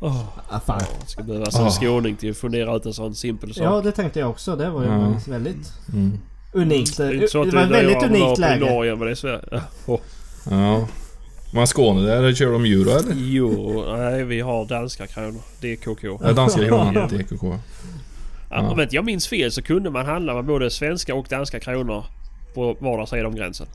[0.00, 0.82] Åh, Ah, fan.
[1.00, 1.70] jag ska behöva som Ah.
[1.70, 3.64] skåning till att fundera ut en sån simpel sak.
[3.64, 4.56] Ja, det tänkte jag också.
[4.56, 5.14] Det var ju Ja.
[5.28, 6.18] väldigt Mm.
[6.52, 6.96] unikt.
[6.96, 8.70] det Det inte så att var ett väldigt unikt läge.
[8.70, 9.40] Norge men det är Sverige.
[9.50, 9.60] Ja.
[9.86, 10.00] Åh.
[10.50, 10.88] Ja.
[11.54, 13.14] Men Skåne där, kör de euro eller?
[13.16, 15.40] Jo, nej vi har danska kronor.
[15.60, 16.18] DKK.
[16.22, 17.58] Ja, danska kronan, DKK.
[18.54, 18.70] Ja.
[18.70, 22.04] Om inte jag minns fel så kunde man handla med både svenska och danska kronor
[22.54, 23.66] på vardera sida om gränsen.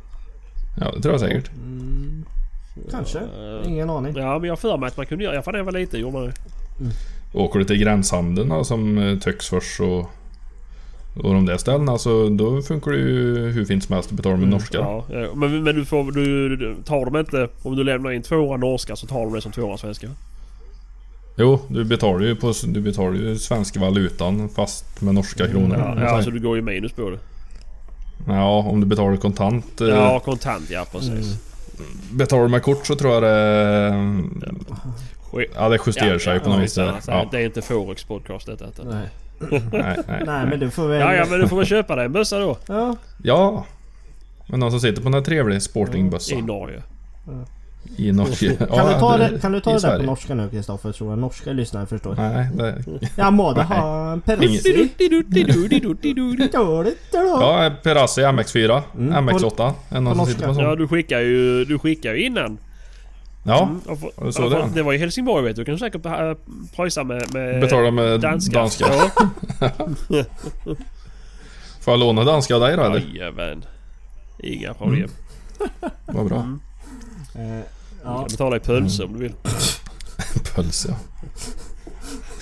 [0.80, 1.52] Ja, det tror jag säkert.
[1.54, 2.26] Mm,
[2.92, 3.20] kanske.
[3.20, 4.14] Eh, Ingen aning.
[4.18, 5.36] Ja men jag har för mig att man kunde göra...
[5.36, 6.34] Jag fan när jag var liten gjorde man det.
[7.34, 10.00] Åker du till gränshandeln då, som eh, Töcksfors och,
[11.16, 14.38] och de där ställena så då funkar det ju hur fint som helst att betala
[14.38, 14.78] med norska.
[14.78, 15.28] Ja, ja.
[15.36, 16.12] Men, men du får...
[16.12, 17.48] Du, du, tar de inte...
[17.64, 20.08] Om du lämnar in 200 norska så tar de det som 200 svenska.
[21.40, 25.78] Jo, du betalar ju på du betalar ju svenska valutan fast med norska kronor.
[25.80, 27.20] Ja, man ja så du går ju minus på det.
[28.28, 29.82] ja, om du betalar kontant.
[29.82, 31.10] eh, Ja, kontant ja precis.
[31.10, 32.18] Mm.
[32.18, 33.88] Betalar du med kort så tror jag det...
[35.56, 36.78] Ja, det justerar sig på något vis.
[36.78, 38.66] ja, Ja, Det är inte Forex podcast detta.
[38.66, 38.84] detta.
[38.84, 39.10] Nej.
[39.72, 41.00] nej, nej, Nej, men du får väl...
[41.00, 42.58] Ja, ja men du får väl köpa dig en bössa då.
[42.68, 43.66] Ja, Ja.
[44.48, 46.84] Men någon som sitter på den här trevliga sportingbössa I Norge.
[47.98, 48.56] I Norge.
[48.56, 50.92] Kan, Ja, du ta det, kan du ta det där på norska nu Kristoffer?
[50.92, 52.16] Så att norska lyssnare förstår.
[52.16, 52.84] Nej, det...
[53.16, 54.90] Jag måste ha en perussi.
[57.14, 59.74] Ja, Perassi MX4, Mm, MX8.
[59.90, 62.58] Är någon på som sitter på en Ja du skickar ju, du skickar ju innan.
[63.44, 64.66] Ja, Mm, och för- och för- det.
[64.76, 65.62] det var i Helsingborg vet du.
[65.62, 66.12] Du kan säkert äh,
[66.76, 68.60] pröjsa med, med betalar med danska.
[68.60, 68.86] danska.
[71.82, 73.00] Får jag låna danska av dig då eller?
[73.14, 73.66] Jajamän.
[74.44, 75.10] Inga problem.
[76.06, 76.38] Vad bra.
[76.40, 76.60] Mm.
[77.40, 77.60] Eh,
[78.02, 79.34] Du ja, kan betala i pölse om du vill.
[80.56, 80.96] Puls ja.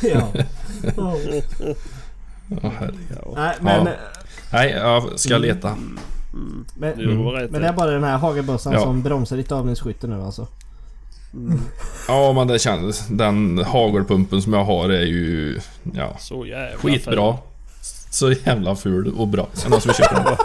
[0.97, 1.15] Oh.
[2.63, 3.33] Åh, herregud.
[3.35, 3.85] Nej men...
[3.85, 3.91] Ja.
[4.53, 5.75] Nej, jag ska leta.
[6.75, 7.51] Men, Du har rätt.
[7.51, 8.79] men det är bara den här hagelbössan Ja.
[8.81, 10.47] som bromsar ditt övningsskytte nu alltså.
[12.07, 13.07] Ja, men det kändes...
[13.07, 15.59] Den hagelpumpen som jag har är ju...
[15.93, 17.37] Ja, Så jävla skitbra.
[18.11, 19.47] Så jävla ful och bra.
[19.53, 20.37] Är det någon som vill köpa den?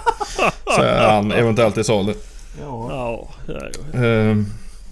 [0.76, 2.14] Så är han eventuellt i salu.
[2.60, 2.88] Ja.
[2.90, 3.98] Ja, ja.
[4.00, 4.46] Ehm,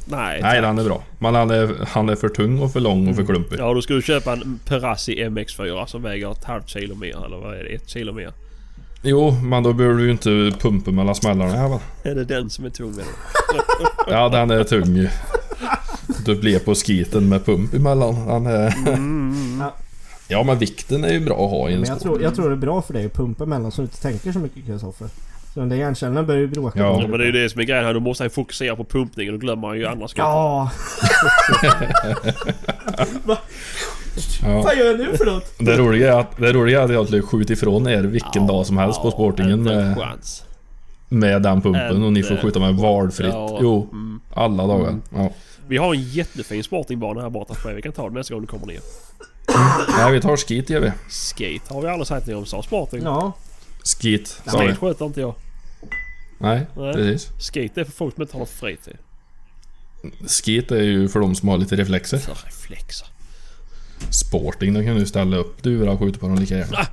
[0.05, 0.41] Nej.
[0.43, 1.03] nej, den är bra.
[1.19, 3.59] Men han är, han är för tung och för lång och för klumpig.
[3.59, 7.25] Ja, då ska du köpa en Perassi MX4 som väger ett halvt kilo mer.
[7.27, 7.71] Eller vad är det?
[7.75, 8.33] Ett kilo mer.
[9.03, 11.81] Jo, men då behöver du ju inte pumpa mellan smällarna här va?
[12.03, 13.05] Är det den som är tung eller?
[14.13, 15.09] Ja, den är tung.
[16.25, 18.27] Du blir på skiten med pump emellan.
[18.27, 18.75] Den är...
[19.61, 19.75] Ja.
[20.29, 22.49] Ja, men vikten är ju bra att ha i en Men jag tror, jag tror
[22.49, 25.09] det är bra för dig att pumpa emellan så du inte tänker så mycket Kristoffer.
[25.55, 26.79] Så den där hjärncellerna börjar ju bråka.
[26.79, 27.01] Ja.
[27.01, 27.95] Ja, men det är ju det som är grejen här.
[27.95, 30.19] Då måste han fokusera på pumpningen och glömmer han ju andra skott.
[30.19, 30.71] Ja!
[34.43, 34.63] Ja.
[34.63, 35.55] Vad gör jag nu för något?
[35.59, 38.67] Det roliga är att, det roliga är att jag skulle skjuta ifrån er vilken dag
[38.67, 40.45] som helst på sportingen med, chans.
[41.09, 43.35] med den pumpen och ni får skjuta med valfritt.
[43.35, 44.21] Ja, Jo, mm.
[44.35, 44.97] alla dagar.
[45.15, 45.31] Ja.
[45.67, 48.67] Vi har en jättefin sportingbana här borta Vi kan ta den nästa gång du kommer
[48.67, 48.81] ner.
[49.99, 50.93] Nej, vi tar skit gör vi.
[51.09, 52.47] Skate har vi aldrig sagt något om.
[52.47, 53.03] Sa sporting?
[53.05, 53.33] Ja.
[53.85, 54.29] Skit.
[54.47, 55.35] Skate sköter inte jag.
[56.39, 56.95] Nej, Nej.
[56.95, 57.29] precis.
[57.39, 58.97] Skate är för folk som inte har någon fritid.
[60.27, 62.19] Skit är ju för de som har lite reflexer.
[62.19, 63.09] För reflexer.
[64.11, 66.87] Sporting, då kan du ställa upp duvor och skjuta på dem lika gärna.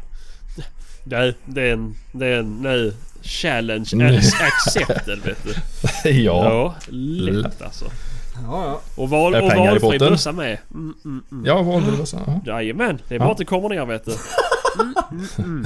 [1.03, 1.95] Nej, det är en...
[2.11, 2.61] Det är en...
[2.61, 2.93] Nej.
[3.21, 4.17] Challenge Nej.
[4.41, 6.09] accepted vet du.
[6.09, 6.43] ja.
[6.43, 7.85] Ja, lätt alltså.
[7.85, 8.81] Ja, ja.
[8.95, 10.57] Och, val, och valfri bössa med.
[10.73, 11.45] Mm, mm, mm.
[11.45, 12.21] Ja, valfri bössa.
[12.27, 12.41] Ja.
[12.45, 13.25] Jajamän, det är Ja.
[13.25, 14.11] bara att du kommer ner vet du.
[14.79, 14.93] Mm,
[15.37, 15.65] mm,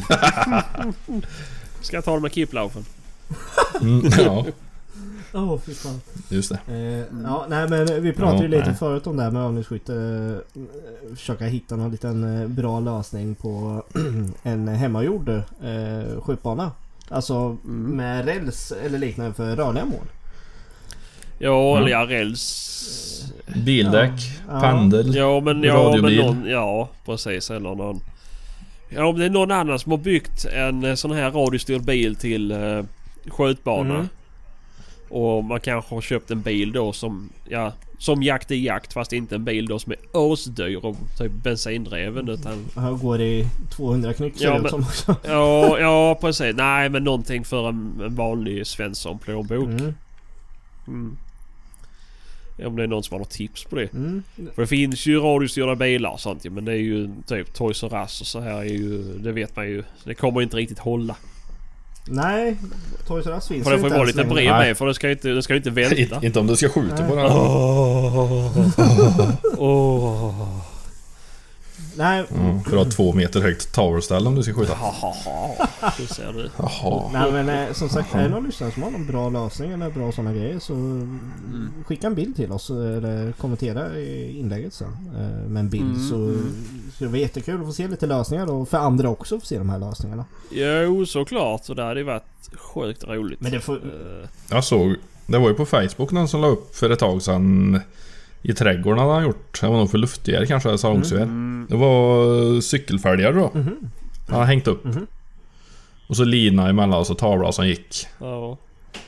[1.07, 1.21] mm.
[1.81, 2.85] Ska jag ta det med Kiplaufen?
[3.81, 4.45] Mm, ja,
[5.33, 6.01] Åh fy fan.
[6.29, 6.73] just det.
[6.73, 8.77] Eh, ja, nej men vi pratade ju Ja, lite nej.
[8.79, 9.93] förut om det här med övningsskytte.
[10.55, 13.83] Eh, försöka hitta någon liten eh, bra lösning på
[14.43, 16.71] en hemmagjord eh, skjutbana.
[17.09, 20.05] Alltså med räls eller liknande för rörliga mål.
[21.39, 21.77] Ja, Mm.
[21.83, 22.67] eller ja, räls...
[23.65, 24.11] Bildäck,
[24.49, 24.59] Ja.
[24.61, 25.15] pendel.
[25.15, 26.45] Ja men, ja, men någon...
[26.45, 27.49] Ja, precis.
[27.51, 27.99] Eller någon...
[28.95, 32.15] Ja, om det är någon annan som har byggt en eh, sån här radiostyrd bil
[32.15, 32.83] till eh,
[33.27, 33.95] skjutbana.
[33.95, 34.07] Mm.
[35.09, 37.29] Och man kanske har köpt en bil då som...
[37.49, 39.97] Ja, som jakt i jakt fast inte en bil då som är
[40.33, 42.65] asdyr och typ bensindriven utan...
[42.75, 45.15] Han går i 200 knyck Ja, men- som också.
[45.27, 46.55] Ja, ja precis.
[46.55, 49.63] Nej men någonting för en, en vanlig Svensson plånbok.
[49.63, 49.93] Mm.
[50.87, 51.17] Mm.
[52.65, 53.93] Om det är någon som har något tips på det.
[53.93, 54.23] Mm.
[54.55, 58.01] För det finns ju radiostyrda bilar och sånt men det är ju typ Toys R
[58.01, 59.03] Us och så här är ju...
[59.03, 59.83] Det vet man ju.
[60.03, 61.15] Det kommer inte riktigt hålla.
[62.07, 62.57] Nej,
[63.07, 64.67] Toys R Us finns För det får ju vara lite brev Nej.
[64.67, 66.19] med för det ska ju inte, det ska ju inte välta.
[66.25, 67.25] Inte, om du ska skjuta på den.
[69.57, 70.57] Åh.
[71.95, 74.73] Nej, Ja, för att ha två meter högt towerställ om du ska skjuta.
[74.73, 75.67] Hahaha.
[75.97, 76.49] Så ser du.
[76.57, 77.09] Jaha.
[77.13, 79.89] nej men eh, som sagt är det någon lyssnare som har någon bra lösning eller
[79.89, 81.69] bra sådana grejer så Mm.
[81.85, 84.87] skicka en bild till oss eller kommentera i inlägget sen.
[85.19, 86.33] Eh, Med en bild Mm, så,
[86.97, 89.57] så det var jättekul att få se lite lösningar och för andra också få se
[89.57, 90.25] de här lösningarna.
[90.51, 91.65] Jo såklart.
[91.65, 93.41] Så det hade ju varit sjukt roligt.
[93.41, 93.75] Men det får...
[93.75, 97.21] Eh, Jag såg, det var ju på Facebook någon som la upp för ett tag
[97.21, 97.79] sedan
[98.41, 99.61] i trädgården hade han gjort.
[99.61, 101.23] Det var nog för luftgevär kanske, salongsgevär.
[101.23, 103.51] mm, Det var cykelfälgar då.
[103.53, 103.75] Mhm.
[104.27, 104.83] Han hade hängt upp.
[104.85, 105.07] Mhm.
[106.07, 108.07] Och så lina emellan och så tavla som gick.
[108.19, 108.57] ja.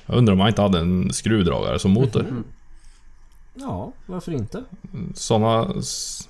[0.06, 2.22] Jag undrar om han inte hade en skruvdragare som motor.
[2.22, 2.44] Mhm.
[3.56, 4.64] Ja, varför inte?
[5.14, 5.74] Sådana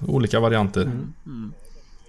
[0.07, 0.81] olika varianter.
[0.81, 1.53] Mm.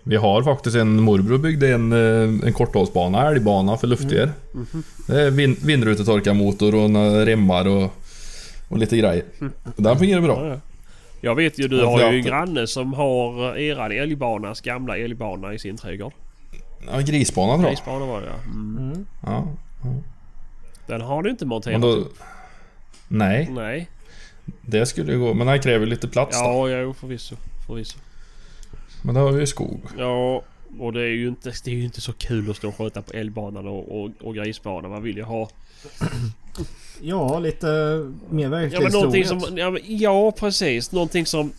[0.03, 4.33] Vi har faktiskt en morbror byggde en, eh, en korthållsbana, älgbana för luftgevär.
[4.53, 4.83] Mhm.
[5.07, 6.91] Det är vin, vindrutetorkarmotor och
[7.27, 7.91] remmar och,
[8.69, 9.25] och lite grejer.
[9.77, 10.61] Den fungerar bra.
[11.25, 11.31] Ja, ja.
[11.31, 14.99] Jag vet ju, du Jag har ju en granne som har eh, eran älgbanas gamla
[14.99, 16.13] älgbana i sin trädgård.
[16.93, 17.71] Ja, grisbana tror jag.
[17.71, 18.43] Grisbana var det ja.
[18.45, 18.79] Mm.
[18.79, 19.07] Mm.
[19.23, 19.49] Ja.
[20.87, 22.19] Den har du inte monterat då, upp.
[23.09, 23.89] nej, Nej.
[24.61, 25.35] det skulle ju gå.
[25.35, 26.71] Men den kräver lite plats då.
[26.71, 27.37] Ja, jo förvisso.
[27.67, 27.99] förvisso.
[29.03, 29.81] Men det har vi ju skog.
[29.99, 30.43] Ja,
[30.79, 33.03] och det är ju inte, det är ju inte så kul att stå och sköta
[33.03, 34.91] på älgbanan och, och, och grisbanan.
[34.91, 35.49] Man vill ju ha...
[37.01, 37.67] Ja, lite
[38.31, 39.29] mer Ja verklighetstroget.
[39.29, 39.59] som...
[39.59, 40.93] Ja, men, ja precis.
[40.93, 41.53] Någonting som...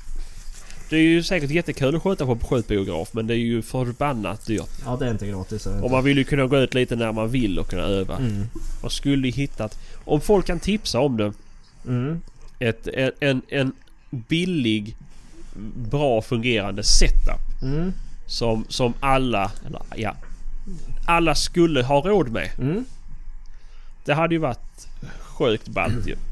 [0.90, 4.70] Det är ju säkert jättekul att sköta på skjutbiograf men det är ju förbannat dyrt.
[4.86, 5.68] Ja, det är inte gratis.
[5.68, 8.18] är Och man vill ju kunna gå ut lite när man vill och kunna öva.
[8.18, 8.48] Mm.
[8.82, 9.80] Man skulle ju hittat...
[10.06, 11.34] Om folk kan tipsa om det.
[11.88, 12.22] Mm.
[12.60, 13.72] Ett, en, en, en
[14.10, 14.96] billig,
[15.76, 17.62] bra fungerande setup.
[17.62, 17.94] Mm.
[18.28, 20.16] Som, som alla, eller ja,
[21.06, 22.50] alla skulle ha råd med.
[22.60, 22.86] Mm.
[24.06, 24.75] Det hade ju varit
[25.38, 26.16] sjukt ballt ju.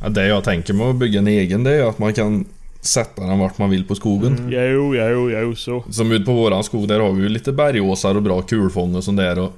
[0.00, 2.44] Ja, det jag tänker med att bygga en egen det är att man kan
[2.80, 4.38] sätta den vart man vill på skogen.
[4.38, 4.52] Mm.
[4.52, 5.84] Jo, jo, jo så.
[5.90, 9.04] Som ute på våran skog, där har vi ju lite bergåsar och bra kulfång och
[9.04, 9.38] sånt där.
[9.38, 9.52] Och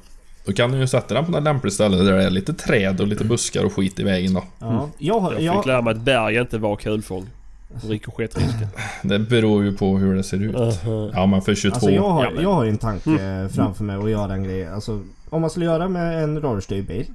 [0.44, 3.00] då kan du ju sätta den på något lämpligt ställe där det är lite träd
[3.00, 4.44] och lite buskar och skit i vägen då.
[4.58, 7.26] Ja, jag, har- Jag jag, fick lära mig att berg inte var kulfång.
[9.02, 10.56] Det beror ju på hur det ser ut.
[10.56, 11.10] Uh-huh.
[11.14, 11.74] Ja men för 22...
[11.74, 14.66] Alltså jag har, jag har ju en tanke framför mig att göra en grej.
[14.68, 15.00] Alltså
[15.30, 17.06] om man skulle göra med en rörstyrd bil.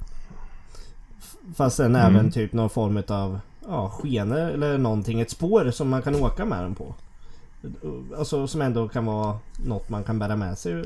[1.56, 2.16] Fast sen Mm.
[2.16, 5.22] även typ någon form av ja, skenor eller någonting.
[5.22, 6.96] Ett spår som man kan åka med den på.
[8.18, 10.84] Alltså som ändå kan vara något man kan bära med sig eh,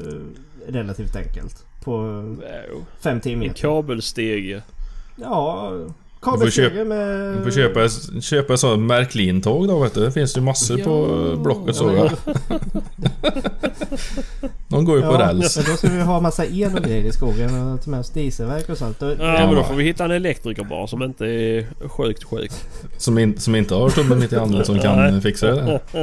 [0.67, 1.65] relativt enkelt.
[1.83, 2.23] På
[2.71, 2.85] Jo.
[3.01, 3.53] 5-10 En meter.
[3.55, 4.61] kabelstege.
[5.15, 5.71] Ja,
[6.21, 7.33] Du får köpa- med...
[7.37, 7.89] Du får köpa,
[8.21, 10.01] köpa ett sånt Märklin-tåg då vet du.
[10.05, 11.35] Det finns ju massor på Ja.
[11.43, 12.11] Blocket Ja, såg jag.
[14.69, 15.55] De går ju på räls.
[15.55, 18.69] Då ska vi ha massa el och grejer i skogen och ta med oss dieselverk
[18.69, 18.99] och sånt.
[18.99, 22.51] Då, Ja, men då får vi hitta en elektriker bara som inte är sjukt sjuk.
[22.97, 25.79] Som, in, som inte har tummen mitt i handen som kan fixa det.
[25.91, 25.99] Ja,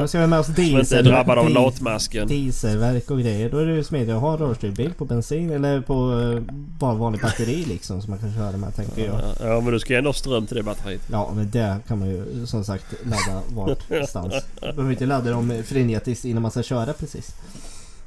[0.00, 2.28] då ska vi ha med oss Som inte är diesel, drabbad av di- latmasken.
[2.28, 3.50] dieselverk och grejer.
[3.50, 6.54] Då är det ju smidigare att ha en rörstyrd bil på bensin eller på eh,
[6.78, 9.20] bara vanlig batteri liksom som man kan köra med tänker jag.
[9.56, 11.02] Ja, men du ska ju ändå ha ström till det batteriet.
[11.10, 14.34] Ja men det kan man ju som sagt ladda vartstans.
[14.60, 17.34] Behöver inte ladda dem frenetiskt innan man ska köra precis.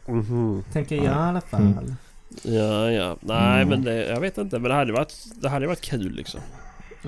[0.08, 0.64] Mhm.
[0.74, 1.62] Tänker jag i alla fall.
[1.62, 1.96] Mm.
[2.44, 3.18] Ja, ja.
[3.22, 3.70] Nej, Mm.
[3.70, 4.60] men det, jag vet inte.
[4.60, 6.40] Men det hade varit, det hade varit kul liksom.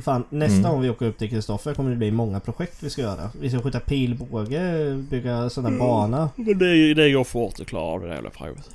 [0.01, 0.71] Fan, nästa Mm.
[0.71, 3.30] gång vi åker upp till Kristoffer kommer det bli många projekt vi ska göra.
[3.41, 6.30] Vi ska skjuta pilbåge, bygga sån där bana.
[6.36, 8.69] Men det, det går fort att klara av det där jävla provet.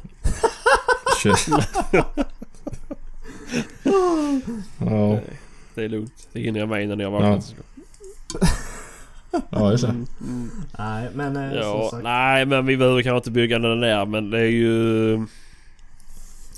[1.22, 1.37] Kör.
[5.77, 6.29] Ja, Det är lugnt.
[6.33, 7.19] Det hinner jag med innan jag Ja.
[7.19, 7.43] vaknar.
[9.51, 9.89] ja just det.
[9.91, 10.51] Mm, mm.
[10.79, 12.03] Nej men eh, Ja, sagt.
[12.03, 15.27] nej men vi behöver kanske inte bygga den där men det är ju...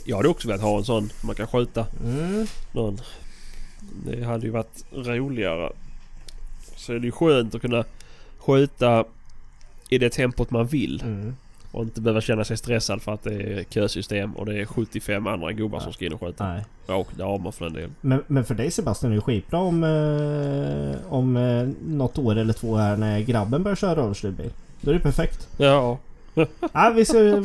[0.04, 2.46] Jag hade också velat ha en sån man kan skjuta Mm.
[2.72, 2.98] någon.
[4.06, 5.72] Det hade ju varit roligare.
[6.76, 7.84] Så är det ju skönt att kunna
[8.38, 9.04] skjuta
[9.88, 11.02] i det tempot man vill.
[11.04, 11.36] Mm.
[11.72, 15.26] Och inte behöva känna sig stressad för att det är kösystem och det är 75
[15.26, 16.48] andra gubbar som ska in och skjuta.
[16.52, 16.64] Nej.
[16.98, 17.94] Och damer för den delen.
[18.00, 22.52] Men, men för dig Sebastian är det skitbra om, eh, om eh, något år eller
[22.52, 24.50] två här när grabben börjar köra rörstyrd bil.
[24.80, 25.48] Då är det perfekt.
[25.58, 25.98] Ja,
[26.72, 27.42] Ah, vi ska, jo,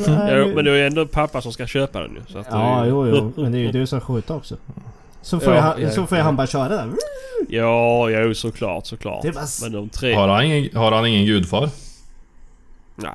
[0.55, 2.21] men det är ju ändå pappa som ska köpa den ju.
[2.33, 3.33] Så att det Ja, är ju- jo, jo.
[3.41, 4.55] Men det är ju du som skjuter också.
[5.21, 6.89] Så får, Ja, jag, ja, så får jag han bara köra där.
[7.49, 9.21] Ja, jo såklart, såklart.
[9.21, 10.13] Det är bara- Men de tre...
[10.13, 11.69] Har han, ingen, har han ingen gudfar?
[12.95, 13.11] Nej.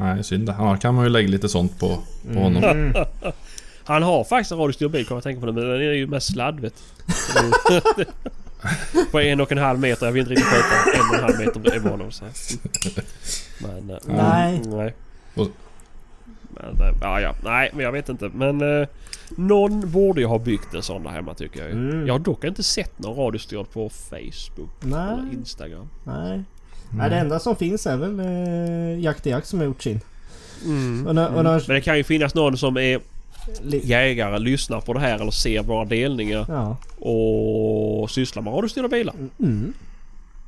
[0.00, 0.54] Nej, synd det.
[0.54, 1.98] Annars kan man ju lägga lite sånt på,
[2.34, 2.64] på honom.
[2.64, 2.94] Mm.
[3.84, 5.52] Han har faktiskt en radiostyrd bil kommer jag tänka på det.
[5.52, 6.82] Men den är ju med sladd vet.
[9.10, 10.06] På en och en halv meter.
[10.06, 12.24] Jag vill inte riktigt sköta en och en halv meter är van så.
[13.58, 13.90] Men...
[13.90, 14.62] eh, Nej.
[14.66, 14.94] Nej.
[15.34, 15.48] Och-
[16.54, 17.34] Men, eh, ja, ja.
[17.44, 18.30] Nej, men jag vet inte.
[18.34, 18.80] Men...
[18.80, 18.88] Eh,
[19.36, 21.74] någon borde ju ha byggt en sån där hemma tycker jag ju.
[21.74, 22.06] Mm.
[22.06, 25.00] Jag har dock inte sett någon radiostyrd på Facebook Nej.
[25.12, 25.88] eller Instagram.
[26.04, 26.42] Nej.
[26.90, 30.00] Nej, det enda som finns är väl eh, Jakt i Jakt som har gjort sin.
[30.64, 31.06] Mm.
[31.06, 33.00] Och, när, och när, Men det kan ju finnas någon som är
[33.82, 36.76] jägare, lyssnar på det här eller ser våra delningar ja.
[37.10, 39.14] och sysslar med radiostyrda bilar.
[39.40, 39.72] Mm.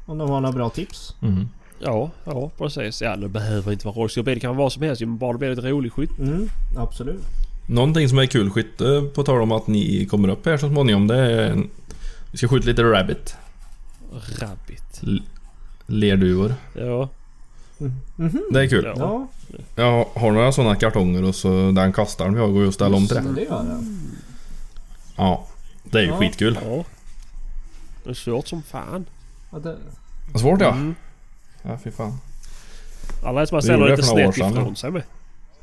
[0.07, 1.14] Om de har några bra tips.
[1.22, 1.48] Mm.
[1.79, 3.03] Ja, ja precis.
[3.03, 4.35] Ja, det behöver inte vara radiostyrd bil.
[4.35, 5.00] Det kan vara vad som helst.
[5.00, 6.18] men Bara det blir lite rolig skytt.
[6.18, 7.20] Mm, absolut.
[7.66, 11.07] Någonting som är kul skytte, på tal om att ni kommer upp här så småningom,
[11.07, 11.62] det är...
[12.33, 13.37] Vi ska skjuta lite rabbit.
[14.38, 15.00] Rabbit.
[15.03, 15.22] L-
[15.90, 16.55] lerduvor.
[16.74, 17.09] Ja.
[18.16, 18.42] Mhm.
[18.53, 18.85] Det är kul.
[18.96, 19.29] Ja.
[19.76, 22.75] Ja, Jag har några sådana kartonger och så den kastaren vi har går ju att
[22.75, 23.46] ställa om till det.
[25.17, 25.46] Ja.
[25.85, 26.17] Det är ju Ja.
[26.17, 26.58] skitkul.
[26.64, 26.85] ja.
[28.04, 29.04] Det är svårt som fan.
[29.52, 29.77] Ja, det,
[30.38, 30.71] Svårt ja.
[30.73, 30.94] Mm.
[31.62, 32.19] Ja fy fan.
[33.25, 35.02] Alla som man ställer lite för några år snett sedan, ifrån sig med.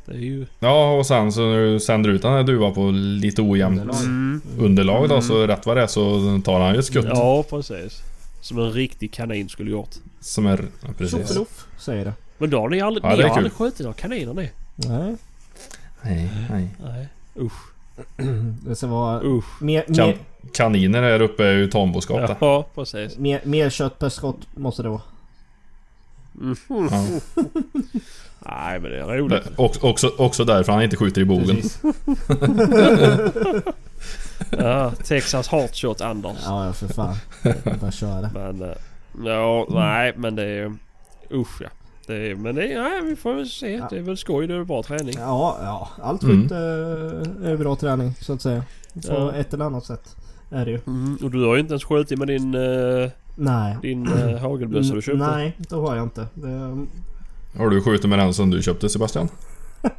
[0.06, 0.45] Det är ju...
[0.60, 4.01] Ja och sen så sänder ut den här duvan på lite ojämnt Underlag.
[4.04, 4.41] Mm.
[4.60, 7.06] underlag då så rätt vad det är så tar han ju ett skutt.
[7.10, 8.01] Ja, precis.
[8.48, 9.95] Som en riktig kanin skulle gjort.
[10.20, 10.66] Som är...
[10.82, 11.18] Ja, precis.
[11.20, 12.14] tjoffeloff säger det.
[12.38, 13.06] Men då har ni aldrig...
[13.06, 14.50] Ja, ni det är har aldrig skjutit några kaniner ni?
[14.76, 15.16] Nej.
[16.02, 16.68] Nej, nej.
[16.84, 17.08] Nej.
[17.39, 17.62] Usch.
[18.66, 19.62] Det ska vara Usch.
[19.62, 20.18] mer, Kan, mer,
[20.54, 22.38] kaniner här uppe är ju tamboskap.
[22.41, 23.18] Ja, precis.
[23.18, 25.02] mer, mer kött per skott måste det vara.
[26.32, 26.56] Mhm.
[26.70, 27.06] Ja.
[28.45, 29.43] Nej, men det är roligt.
[29.43, 31.58] Det- Också, också, också därför han inte skjuter i bogen.
[34.58, 36.38] Ja, Texas Heartshot Anders.
[36.46, 37.16] Ja, ja för fan.
[37.82, 38.30] Bara köra.
[38.34, 38.62] Men...
[38.62, 38.76] eh,
[39.26, 40.74] Ja, nej men det är...
[41.32, 41.70] Usch ja.
[42.08, 42.82] Det är, men det är...
[42.82, 43.72] Nej, vi får väl se.
[43.72, 43.88] Ja.
[43.90, 44.48] Det är väl skoj.
[44.48, 45.16] Det är bra träning.
[45.18, 45.90] Ja, ja.
[46.04, 46.42] Allt Mm.
[46.42, 48.64] skytte eh, är bra träning så att säga.
[48.94, 49.34] På Ja.
[49.34, 50.16] ett eller annat sätt.
[50.52, 50.80] Är det ju.
[50.88, 53.78] Mm, och du har ju inte ens skjutit med din, uh, Nej.
[53.82, 55.28] din uh, hagelbössa du köpte.
[55.32, 56.26] Nej, det har jag inte.
[56.34, 56.86] Det,
[57.58, 59.30] Har du skjutit med den som du köpte Sebastian?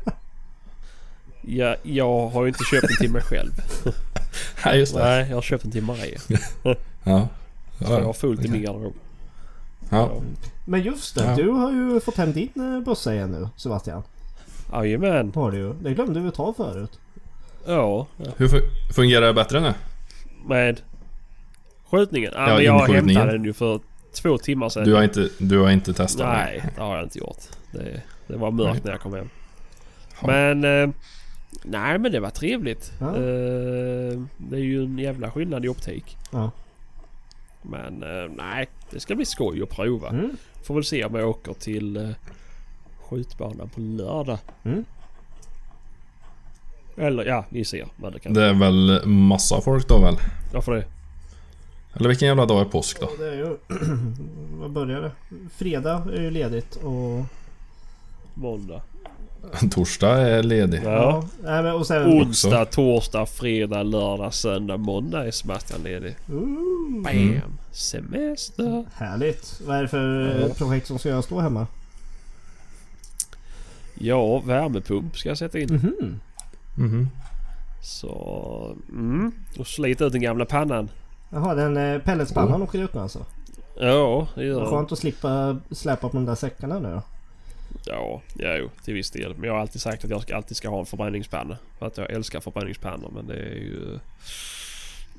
[1.50, 3.50] Ja, jag har ju inte köpt den till mig själv.
[4.70, 5.04] Nej just det.
[5.04, 6.18] Nej, jag har köpt den till Maria.
[7.04, 7.28] Ja.
[7.78, 8.12] Så jag har ja.
[8.12, 8.94] fullt i min garderob.
[9.90, 10.10] Ja.
[10.64, 11.36] Men just det, Ja.
[11.36, 14.02] du har ju fått hem din eh, bössa igen nu Sebastian.
[14.72, 15.32] Jajamän.
[15.34, 15.72] Har du ju.
[15.72, 16.98] Det glömde vi ta förut.
[17.66, 18.06] Ja.
[18.36, 19.74] Hur fu- fungerar det bättre nu?
[20.46, 20.80] Med
[21.90, 22.32] skjutningen?
[22.34, 23.16] Ja, Ja, men jag inskjutningen.
[23.16, 23.80] hämtade den ju för
[24.22, 24.84] två timmar sedan.
[24.84, 26.26] Du har inte, du har inte testat?
[26.26, 27.38] Nej, det har jag inte gjort.
[27.72, 28.80] Det, det var mörkt Nej.
[28.84, 29.28] när jag kom hem.
[30.20, 30.26] Ja.
[30.26, 30.64] Men...
[30.82, 30.88] Eh,
[31.62, 32.92] nej men det var trevligt.
[33.00, 33.06] Ja.
[33.06, 36.16] Eh, det är ju en jävla skillnad i optik.
[36.30, 36.50] Ja.
[37.62, 40.08] Men eh, nej, det ska bli skoj att prova.
[40.08, 40.36] Mm.
[40.62, 42.10] Får väl se om jag åker till eh,
[43.00, 44.38] skjutbanan på lördag.
[44.64, 44.84] Mm.
[46.96, 50.16] Eller ja, ni ser vad det kan Det är väl massa folk då väl?
[50.52, 50.84] Varför det?
[51.94, 53.06] Eller vilken jävla dag är påsk då?
[53.06, 53.56] Och det är ju...
[54.58, 55.10] Vad börjar det?
[55.56, 57.24] Fredag är ju ledigt och...
[58.34, 58.82] Måndag.
[59.70, 60.80] Torsdag är ledig.
[60.84, 61.24] Ja.
[61.42, 62.06] Nej, men och sen...
[62.06, 66.16] Onsdag, torsdag, fredag, lördag, söndag, måndag är Sebastian ledig.
[66.32, 67.12] Ooh, Bam!
[67.16, 67.40] Mm.
[67.72, 68.84] Semester!
[68.94, 69.60] härligt.
[69.66, 70.54] Vad är det för eh, Ja.
[70.54, 71.66] projekt som ska göras då hemma?
[73.94, 75.68] Ja, värmepump ska jag sätta in.
[75.74, 76.20] Mhm.
[76.76, 77.08] Mhm.
[77.82, 78.76] Så...
[78.88, 79.32] Mm.
[79.58, 80.88] Och slita ut den gamla pannan.
[81.30, 83.18] Jaha, den eh, pelletspannan åker ut nu alltså?
[83.80, 84.70] Ja, det gör den.
[84.70, 87.02] skönt att slippa släpa på de där säckarna nu då.
[87.84, 89.34] Ja, ja jo, till viss del.
[89.34, 91.56] Men jag har alltid sagt att jag ska, alltid ska ha en förbränningspanna.
[91.78, 93.98] För att jag älskar förbränningspannor men det är ju...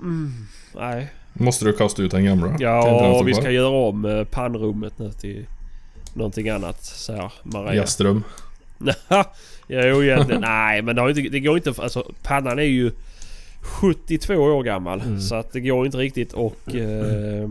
[0.02, 0.32] Mm,
[0.76, 1.08] nej.
[1.34, 2.56] Måste du kasta ut den gamla?
[2.60, 5.45] Ja, vi ska göra om eh, pannrummet nu till
[6.14, 6.84] någonting annat.
[6.84, 7.76] Så här, Maria.
[7.76, 8.24] Gästrum.
[9.68, 10.41] jo, egentligen.
[10.47, 11.74] Nej, men det, har ju inte, det går inte...
[11.82, 12.91] Alltså pannan är ju
[13.62, 15.02] 72 år gammal.
[15.02, 15.22] Mm.
[15.22, 16.76] Så att det går inte riktigt och...
[16.76, 17.50] Eh,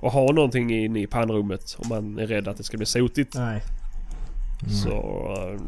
[0.00, 3.34] och ha någonting inne i pannrummet om man är rädd att det ska bli sotigt.
[3.34, 3.62] Nej.
[4.84, 4.90] Så...
[5.36, 5.60] eh,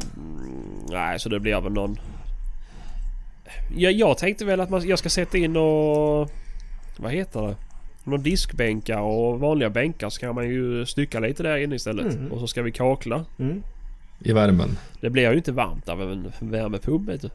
[0.91, 1.99] nej, så det blir väl någon...
[3.75, 6.31] Ja, jag tänkte väl att man, jag ska sätta in och...
[6.97, 7.55] Vad heter det?
[8.03, 12.13] Någon diskbänkar och vanliga bänkar så kan man ju stycka lite där inne istället.
[12.13, 12.31] Mm.
[12.31, 13.25] Och så ska vi kakla.
[13.39, 13.63] Mm.
[14.19, 14.77] I värmen?
[15.01, 17.29] Det blir ju inte varmt av en värmepump vet du.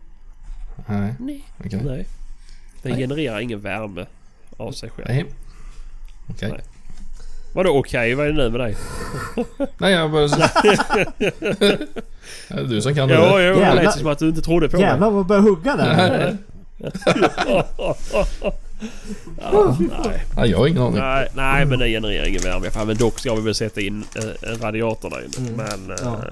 [0.86, 1.14] Nej.
[1.18, 1.44] Nej.
[1.64, 1.80] Okej.
[1.84, 2.06] Nej.
[2.82, 3.00] Den Nej.
[3.00, 4.06] genererar ingen värme
[4.56, 5.08] av sig själv.
[5.08, 5.24] Nej.
[6.30, 6.50] Okej.
[6.50, 6.60] Nej.
[7.56, 8.14] Vadå okej?
[8.14, 8.76] Vad är det nu med dig?
[9.78, 10.26] Nej, jag bara...
[10.26, 10.38] det
[12.48, 14.76] är du som kan det Jo, jo, det lät som att du inte trodde på
[14.76, 14.86] mig.
[14.86, 16.36] Jävlar vad börjar hugga där.
[19.40, 20.24] ja, nej.
[20.36, 20.98] Nej, jag har ingen aning.
[20.98, 22.84] Nej, nej, men den genererar ingen värme.
[22.86, 25.50] Men dock ska vi väl sätta in eh, en radiator där inne.
[25.50, 25.56] Mm.
[25.56, 25.96] Men...
[26.02, 26.24] Ja.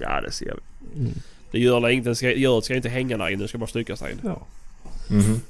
[0.00, 1.00] ja, det ser vi.
[1.00, 1.12] Mm.
[1.50, 2.14] Det gör det inte.
[2.14, 3.42] Ska, gör, ska inte hänga där inne.
[3.42, 4.20] Det ska bara styckas där inne.
[4.24, 4.40] Ja,
[5.08, 5.40] Mhm.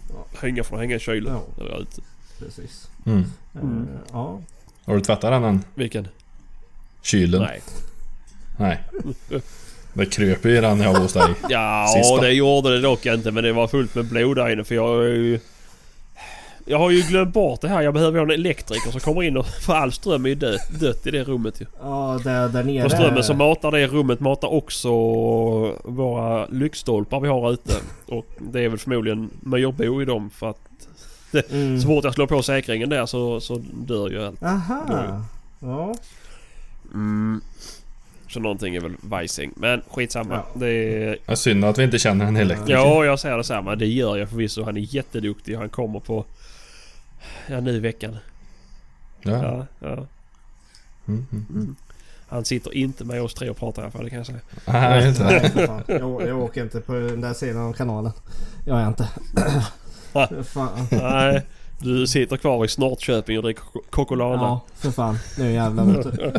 [0.40, 1.32] Hänga får hänga i kylen.
[1.32, 1.64] Ja.
[1.64, 2.00] Eller ute.
[2.38, 2.87] precis.
[3.08, 3.24] Mm.
[3.54, 3.82] Mm.
[3.82, 4.40] Eh, ja.
[4.84, 5.64] Har du tvättat den än?
[5.74, 6.08] Vilken?
[7.02, 7.42] Kylen?
[7.42, 7.60] Nej.
[8.56, 8.82] Nej.
[9.92, 11.34] Det kröp ju i den när jag var hos dig.
[11.48, 12.20] Ja, Sista.
[12.20, 13.30] det gjorde det dock inte.
[13.30, 14.64] Men det var fullt med blod där inne.
[14.64, 15.40] För jag är ju...
[16.64, 17.82] Jag har ju glömt bort det här.
[17.82, 19.46] Jag behöver en elektriker som kommer in och...
[19.46, 21.66] För all ström är ju dött, dött i det rummet ju.
[21.80, 22.82] Ja, där, där nere.
[22.82, 24.90] För strömmen som matar det rummet matar också
[25.84, 27.74] våra lyktstolpar vi har ute.
[28.06, 30.68] Och det är väl förmodligen myrbo i dem för att
[31.50, 31.80] Mm.
[31.80, 34.42] så fort jag slår på säkringen där så, så dör ju allt.
[34.42, 35.22] Aha.
[35.60, 35.94] Ja.
[36.94, 37.40] Mm.
[38.28, 39.52] Så någonting är väl vajsing.
[39.56, 40.34] Men skitsamma.
[40.34, 40.46] Ja.
[40.54, 42.72] Det är, är synd att vi inte känner en elektriker.
[42.72, 43.76] ja, jag säger detsamma.
[43.76, 44.64] Det gör jag förvisso.
[44.64, 45.54] Han är jätteduktig.
[45.56, 46.24] Han kommer på...
[47.46, 48.16] Ja, nu i veckan.
[49.22, 49.32] Ja.
[49.32, 50.06] Ja, ja.
[51.08, 51.46] Mm, mm.
[51.50, 51.76] Mm.
[52.28, 54.38] Han sitter inte med oss tre och pratar i alla fall, det kan jag säga.
[54.64, 55.24] Nej, inte
[55.88, 55.98] Nej.
[55.98, 58.12] Jag, jag åker inte på den där sidan av kanalen.
[58.66, 59.08] Jag är inte.
[60.90, 61.42] Nej,
[61.78, 64.42] du sitter kvar i Snortköping och dricker Cocolana.
[64.42, 65.18] Ja, för fan.
[65.38, 66.32] Nu jävlar vet du.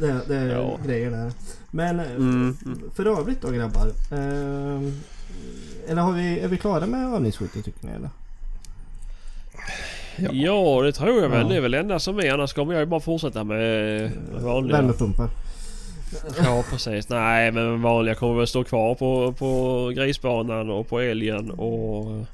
[0.00, 0.78] det, det är Ja.
[0.86, 1.32] grejer där.
[1.70, 2.56] Men eh, Mm.
[2.96, 3.86] för övrigt då grabbar.
[4.10, 4.90] Eh,
[5.88, 8.10] eller har vi, är vi klara med övningsskytte tycker ni eller?
[10.16, 10.28] Ja.
[10.32, 11.40] Ja, det tror jag väl.
[11.42, 11.48] Ja.
[11.48, 12.32] Det är väl det enda som är.
[12.32, 14.76] Annars kommer jag ju bara fortsätta med vanliga.
[14.76, 15.28] Värmepumpar.
[16.44, 17.08] Ja, precis.
[17.08, 22.26] Nej, men vanliga kommer väl stå kvar på, på grisbanan och på älgen och...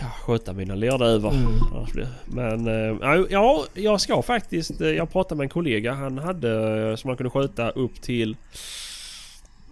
[0.00, 1.32] Ja, sköta mina lerduvor.
[1.32, 2.08] Mm.
[2.26, 4.80] Men eh, ja, ja, jag ska faktiskt...
[4.80, 5.92] eh, Jag pratade med en kollega.
[5.92, 8.36] Han hade eh, som man kunde sköta upp till...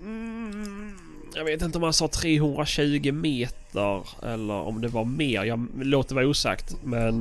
[0.03, 0.97] Mm,
[1.35, 5.45] jag vet inte om han sa 320 meter eller om det var mer.
[5.45, 6.77] Jag låter vara osagt.
[6.85, 7.21] Men...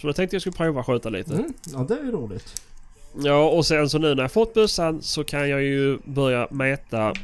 [0.00, 1.34] Så jag tänkte jag skulle prova sköta lite.
[1.34, 1.52] Mm.
[1.72, 2.62] Ja det är ju roligt.
[3.14, 7.14] Ja och sen så nu när jag fått bössan så kan jag ju börja mäta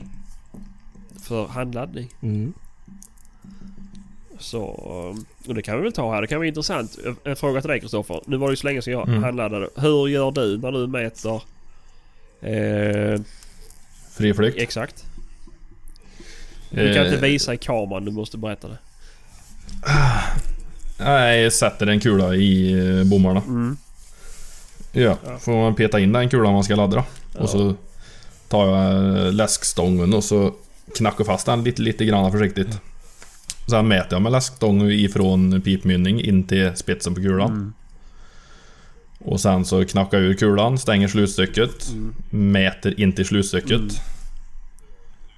[1.22, 2.08] för handladdning.
[2.22, 2.52] Mm.
[4.38, 4.60] Så...
[5.46, 6.20] Och det kan vi väl ta här.
[6.20, 6.98] Det kan vara intressant.
[7.24, 8.20] En fråga till dig Kristoffer.
[8.26, 9.22] Nu var det ju så länge sedan jag Mm.
[9.22, 9.68] handladdade.
[9.76, 11.42] Hur gör du när du mäter...
[12.40, 13.20] Eh,
[14.16, 14.58] Fri flykt.
[14.58, 15.04] exakt.
[16.70, 18.04] Du kan Eh, inte visa i kameran.
[18.04, 18.78] Du måste berätta det.
[20.98, 23.40] Nej, jag sätter en kula i eh, bommarna.
[23.40, 23.76] Mm.
[25.02, 27.04] Ja, får man peta in den kulan man ska ladda.
[27.38, 27.74] Och så
[28.48, 30.54] tar jag eh, läskstången och så
[30.96, 32.80] knackar fast den lite, lite grann försiktigt.
[33.70, 37.74] Sen mäter jag med läskstång ifrån pipmynning in till spetsen på kulan.
[39.18, 41.92] Och sen så knackar jag ur kulan, stänger slutstycket,
[42.30, 44.02] mäter in till slutstycket.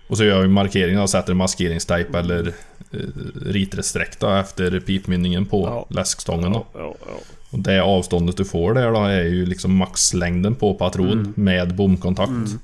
[0.09, 2.53] Och så gör jag markeringen och sätter maskeringstejp eller
[2.93, 2.99] eh,
[3.47, 5.87] ritar ett streck då efter pipmynningen på Ja.
[5.97, 6.53] läskstången.
[6.53, 6.67] Då.
[6.75, 7.13] Ja, ja.
[7.51, 11.33] Och det avståndet du får där då är ju liksom maxlängden på patron Mm.
[11.37, 12.57] med bomkontakt.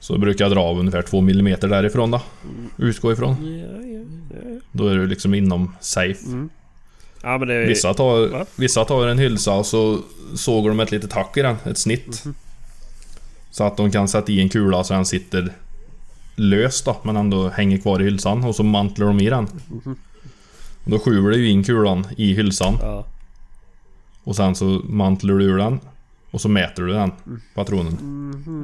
[0.00, 2.20] Så brukar jag dra av ungefär 2 mm därifrån då.
[2.76, 3.36] Utgå ifrån.
[3.40, 4.00] Ja, ja,
[4.50, 4.60] ja.
[4.72, 6.26] Då är du liksom inom safe.
[7.46, 7.66] det är...
[7.66, 7.94] Vissa Va?
[7.94, 9.98] tar, vissa tar en hylsa och så
[10.34, 12.24] sågar de ett litet hack i den, ett snitt.
[12.24, 12.34] Mhm.
[13.50, 15.52] Så att de kan sätta i en kula så den sitter
[16.36, 19.44] löst då, men ändå hänger kvar i hylsan och så mantlar de i den.
[20.84, 23.06] Och Då skjuter du in kulan i hylsan Ja.
[24.24, 25.80] Och sen så mantlar du ur den
[26.30, 27.40] och så mäter du den, Mm.
[27.54, 27.96] patronen.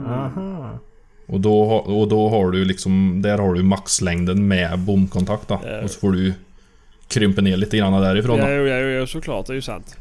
[0.09, 0.79] Aha.
[1.27, 5.61] Och då, och då har du liksom, där har du maxlängden med bomkontakt då.
[5.67, 5.83] Ja.
[5.83, 6.33] Och så får du
[7.09, 8.67] krympa ner lite grann därifrån Ja, då.
[8.67, 9.47] ja, jo, ja, såklart.
[9.47, 9.97] Det är ju sant.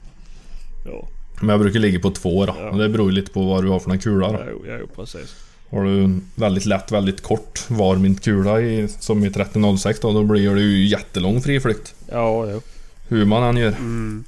[0.85, 1.07] Ja,
[1.39, 2.55] Men jag brukar ligga på två då.
[2.59, 2.69] Ja.
[2.69, 4.39] Och det beror ju lite på vad du har för någon kula då.
[4.67, 5.35] ja, ja, precis.
[5.69, 10.23] Har du en väldigt lätt, väldigt kort varmint kula i, som i 3006 då, då
[10.23, 11.95] blir det ju jättelång friflykt.
[12.11, 12.61] Ja, jo.
[13.07, 13.67] Hur man än gör.
[13.67, 14.23] Mm.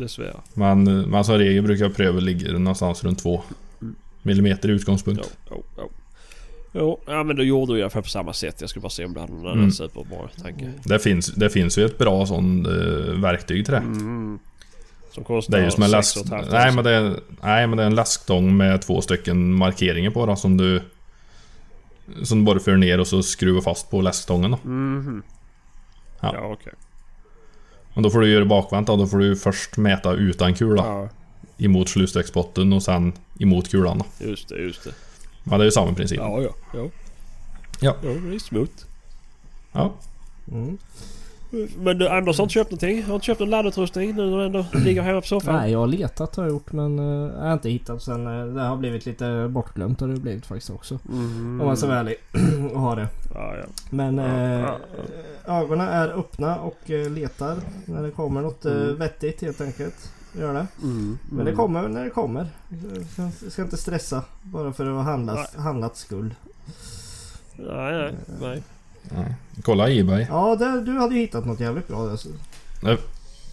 [0.00, 0.36] Dessvärre.
[0.54, 3.42] Men, men som regel brukar jag pröva ligga någonstans runt 2
[4.22, 5.38] millimeter i utgångspunkt.
[5.50, 5.90] Jo, jo,
[6.72, 7.00] jo.
[7.06, 8.56] Ja men då gjorde jag fall på samma sätt.
[8.60, 9.70] Jag skulle bara se om du hade någon annan Mm.
[9.70, 10.72] superbra tanke.
[10.84, 13.78] Det, finns, det finns ju ett bra sån eh, verktyg till det.
[13.80, 14.38] Mm.
[15.10, 17.82] Som kostar Det är ju som en halvt Nej men, det är, nej men det
[17.82, 20.82] är en läsktång med två stycken markeringar på då som du...
[22.22, 24.58] Som du bara för ner och så skruvar fast på läsktången då.
[24.68, 25.22] Mhm.
[26.20, 26.30] Ja.
[26.34, 26.72] Ja, okej.
[27.94, 28.96] Och då får du göra bakvänt då.
[28.96, 31.08] Då får du först mäta utan kula Ja,
[31.66, 34.26] emot slutsträcksbotten och sen emot kulan då.
[34.26, 34.90] just det, just det.
[35.44, 36.18] Men det är ju samma princip.
[36.18, 36.50] Ja, ja.
[36.74, 36.88] Ja,
[37.80, 37.96] Ja.
[38.02, 38.70] ja det är smooth.
[39.72, 39.92] Ja.
[40.52, 40.78] Mm.
[41.78, 43.02] Men du, Anders har inte köpt någonting?
[43.04, 45.54] Har inte köpt någon laddutrustning nu när du ändå ligger hemma på soffan?
[45.54, 48.26] Nej, jag har letat har jag gjort men eh, jag har inte hittat sen.
[48.26, 50.98] eh, det har blivit lite bortglömt har det blivit faktiskt också.
[51.08, 51.60] Mm.
[51.60, 52.14] Om man ska vara ärlig
[52.74, 53.08] och ha det.
[53.34, 53.64] Ja, ja.
[53.90, 54.76] Men eh, ja,
[55.46, 58.96] ögonen är öppna och letar när det kommer något Mm.
[58.98, 60.12] vettigt helt enkelt.
[60.38, 60.66] Gör det.
[60.82, 61.18] Mm.
[61.32, 62.46] Men det kommer när det kommer.
[63.16, 66.34] Jag ska- inte stressa bara för att ha handlat, handlat skull.
[67.56, 68.62] Nej, nej, nej.
[69.08, 69.24] Ja.
[69.62, 70.26] Kolla Ebay.
[70.28, 72.10] Ja, där, du hade ju hittat något jävligt bra.
[72.10, 72.28] Alltså.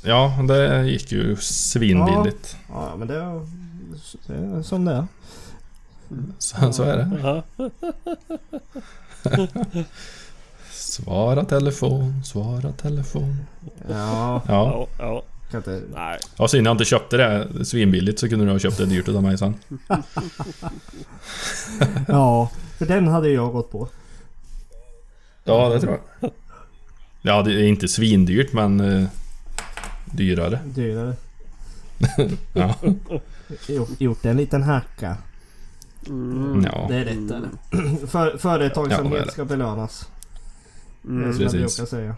[0.04, 2.58] Ja, det gick ju svinbilligt.
[2.70, 3.48] Ja, men det är,
[4.28, 5.08] det är som det är.
[6.38, 7.44] Så, så är det.
[10.72, 13.38] Svara telefon, svara telefon.
[13.90, 14.48] Ja, Ja.
[14.48, 15.24] Ja, ja.
[15.52, 15.82] kan inte...
[15.94, 16.20] Nej.
[16.38, 19.24] Ja, synd jag inte köpte det svinbilligt så kunde du ha köpt det dyrt utav
[19.24, 19.56] mig sen.
[22.08, 23.88] Ja, för den hade jag gått på.
[25.48, 26.32] Ja, det tror jag.
[27.22, 29.08] Ja, det är inte svindyrt men eh,
[30.06, 30.60] dyrare.
[30.66, 31.16] Dyrare.
[32.54, 32.76] Ja.
[33.68, 35.18] Gjort, gjort en liten hacka.
[36.08, 36.64] Mm.
[36.72, 36.86] ja.
[36.90, 37.50] Det är rätt eller?
[38.08, 39.32] För, Ja, företagsamhet det.
[39.32, 40.10] ska belönas.
[41.02, 41.34] Det är Mm.
[41.34, 41.78] som jag Precis.
[41.78, 42.16] brukar säga.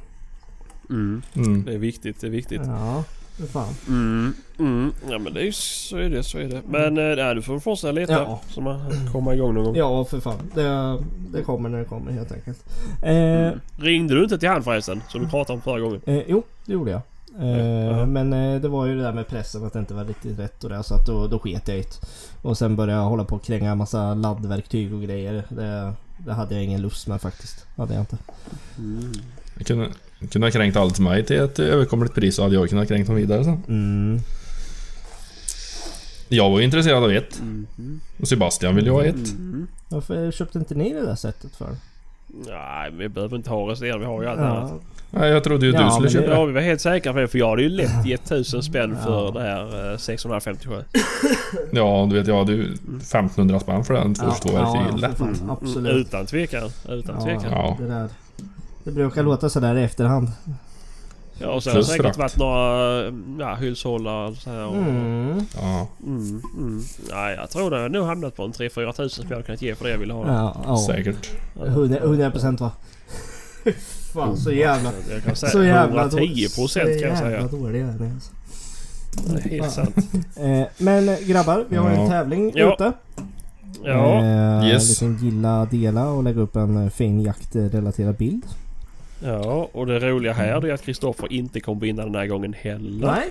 [0.90, 1.22] Mm.
[1.34, 1.66] Mm.
[1.66, 2.62] Det är viktigt, det är viktigt.
[2.66, 3.04] Ja,
[3.40, 3.74] för fan.
[3.88, 4.34] Mm.
[4.60, 4.94] Mm.
[5.10, 6.62] Ja men det är ju så är det, så är det.
[6.70, 8.14] Men äh, nej, du får fortsätta leta.
[8.14, 8.42] Ja.
[8.50, 8.80] Så man
[9.12, 9.76] kommer igång någon gång.
[9.76, 10.52] Ja, för fan.
[10.56, 10.98] Det,
[11.32, 12.60] det kommer när det kommer helt enkelt.
[13.04, 13.10] Eh,
[13.50, 13.60] Mm.
[13.78, 15.02] Ringde du inte till han förresten?
[15.10, 16.02] Som du pratade om förra gången?
[16.06, 17.02] eh, jo, det gjorde jag.
[17.40, 18.06] Eh, Ja.
[18.06, 20.64] Men eh, det var ju det där med pressen att det inte var riktigt rätt
[20.64, 20.84] och det.
[20.84, 22.08] Så att då, då sket jag i det.
[22.42, 25.44] Och sen började jag hålla på och kränga en massa laddverktyg och grejer.
[25.50, 27.66] Det, det hade jag ingen lust med faktiskt.
[27.78, 28.18] Hade jag inte.
[28.76, 29.20] Kunde,
[29.58, 29.90] jag kunde
[30.42, 33.16] ha kränkt allt till mig till ett överkomligt pris så hade jag kunnat kränkt dem
[33.16, 33.64] vidare sen.
[33.68, 34.20] Mm.
[36.30, 37.40] Jag var ju intresserad av ett.
[37.40, 37.68] Mm.
[38.22, 39.16] Och Sebastian ville ju ha ett.
[39.16, 39.68] Mm.
[39.90, 41.70] Varför köpte inte ni det där sättet för?
[42.48, 44.00] Nej, vi behöver inte ha resterande.
[44.00, 44.72] Vi har ju allt annat.
[44.72, 44.80] Ja,
[45.20, 46.34] Nej, jag trodde ju Ja, du skulle köpa det-.
[46.34, 47.28] Ja, vi var helt säkra på det.
[47.28, 49.32] För jag hade ju lätt gett tusen spänn för Ja.
[49.32, 50.76] det här eh, 657.
[51.72, 54.88] Ja, du vet jag hade ju 1500 spänn för den första två ja, verktygen.
[55.02, 55.18] ja, Lätt.
[55.18, 55.50] för fan, Mm.
[55.50, 56.08] absolut.
[56.08, 56.70] Utan tvekan.
[56.90, 57.52] Utan tvekan.
[57.52, 57.78] Ja.
[58.84, 60.28] Det, brukar låta sådär i efterhand.
[61.42, 63.04] Ja, och sen har det säkert varit några
[63.40, 64.66] ja, hylshållare och så här.
[64.66, 65.46] Och, Mm.
[65.56, 65.88] Ja.
[66.06, 66.82] mm, mm.
[67.12, 69.62] Nej, jag tror det har nog hamnat på en 3-4 tusen som jag hade kunnat
[69.62, 70.28] ge för det jag ville ha.
[70.28, 70.78] Ja, ja.
[70.78, 71.30] Säkert.
[72.02, 72.72] 100 procent va?
[74.14, 74.92] Fan så jävla...
[75.14, 77.32] Jag kan säga Så jävla 110 procent kan jag Så säga.
[77.42, 78.32] jävla dåliga är ni alltså.
[79.34, 79.96] Det är helt sant.
[80.38, 82.08] Eh, men eh, grabbar, vi har en Ja.
[82.10, 82.74] tävling Ja.
[82.74, 82.92] ute.
[83.84, 84.24] Ja.
[84.24, 85.02] Eh, Yes.
[85.02, 88.44] En liten gilla dela och lägga upp en eh, fin jaktrelaterad bild.
[89.24, 93.08] Ja, och det roliga här är att Kristoffer inte kommer vinna den här gången heller.
[93.08, 93.28] Nej.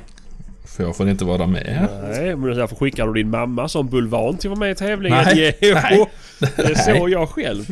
[0.64, 1.88] För jag får inte vara med.
[2.02, 5.24] Nej, men därför skickar du din mamma som bulvan till att vara med i tävlingen.
[5.24, 6.06] Nej, nej,
[6.56, 7.64] det såg jag själv.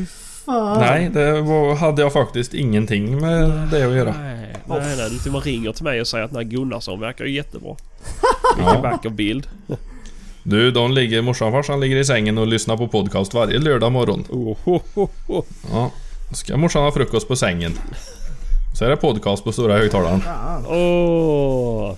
[0.44, 0.80] Fan.
[0.80, 4.14] Nej, det var, hade jag faktiskt ingenting med det att göra.
[4.22, 5.10] Nej, nej, nej.
[5.10, 7.30] Du till och med ringer till mig och säger att den här Gunnarsson verkar ju
[7.34, 7.76] jättebra.
[8.56, 8.80] Vilken Ja.
[8.80, 9.48] vacker bild.
[10.42, 13.92] Du, de ligger, morsan och farsan ligger i sängen och lyssnar på podcast varje lördag
[13.92, 14.24] morgon.
[14.28, 15.44] Oh, oh, oh, oh.
[15.72, 15.90] Ja.
[16.32, 17.72] Ska morsan ha frukost på sängen.
[18.78, 20.22] Så är det podcast på stora högtalaren.
[20.68, 21.94] Åh.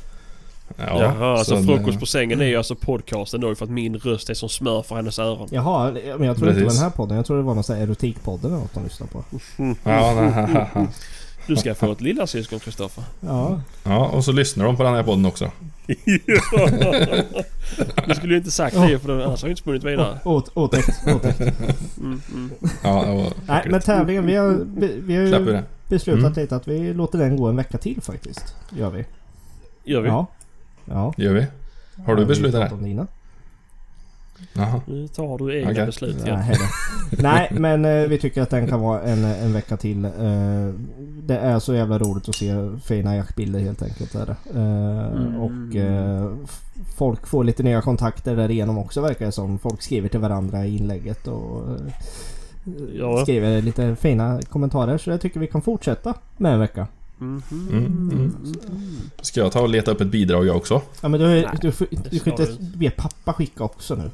[0.77, 3.71] Ja, Jaha, alltså så frukost det- på sängen är ju alltså podcasten då för att
[3.71, 5.49] min röst är som smör för hennes öron.
[5.51, 7.17] Jaha, men jag tror inte det var den här podden.
[7.17, 9.25] Jag tror det var någon sån här erotikpodden eller något de lyssnade på.
[9.85, 10.67] Ja, nej,
[11.49, 13.05] Du ska få ett lillasyskon Kristoffer.
[13.21, 13.61] Ja.
[13.85, 15.51] ja, och så lyssnar de på den här podden också.
[18.07, 20.19] Du skulle ju inte sagt det för annars har jag inte spunnit vidare.
[20.55, 20.89] Otäckt.
[21.17, 21.41] Otäckt.
[21.99, 22.51] Mm, mm.
[22.83, 24.67] Ja, det var Nej men tävlingen, vi har,
[25.01, 26.33] vi har ju beslutat Mm.
[26.33, 28.55] lite att vi låter den gå en vecka till faktiskt.
[28.77, 29.05] Gör vi.
[29.85, 30.09] Gör vi?
[30.09, 30.27] Ja.
[30.85, 31.15] Ja.
[31.17, 31.47] Gör vi?
[32.07, 33.07] Har du Ja, vi beslutat det?
[34.53, 34.81] Jaha.
[34.87, 35.87] Nu tar du egna Okej.
[35.87, 36.39] beslut Ja, igen.
[36.41, 36.67] heller.
[37.23, 40.05] Nej men eh, vi tycker att den kan vara en, en vecka till.
[40.05, 40.11] Eh,
[41.23, 44.15] det är så jävla roligt att se fina jaktbilder helt enkelt.
[44.15, 44.37] Är det.
[44.61, 45.41] Eh, Mm.
[45.41, 46.31] Och eh,
[46.97, 49.59] folk får lite nya kontakter därigenom också verkar det som.
[49.59, 51.93] Folk skriver till varandra i inlägget och eh,
[52.95, 53.23] Ja.
[53.23, 54.99] skriver lite fina kommentarer.
[54.99, 56.87] Så jag tycker vi kan fortsätta med en vecka.
[57.21, 57.43] Mm,
[57.73, 58.33] mm.
[59.23, 60.83] Ska jag ta och leta upp ett bidrag jag också?
[61.01, 63.95] Ja men du, Nej, du, det du kan ska inte du be pappa skicka också
[63.95, 64.11] nu.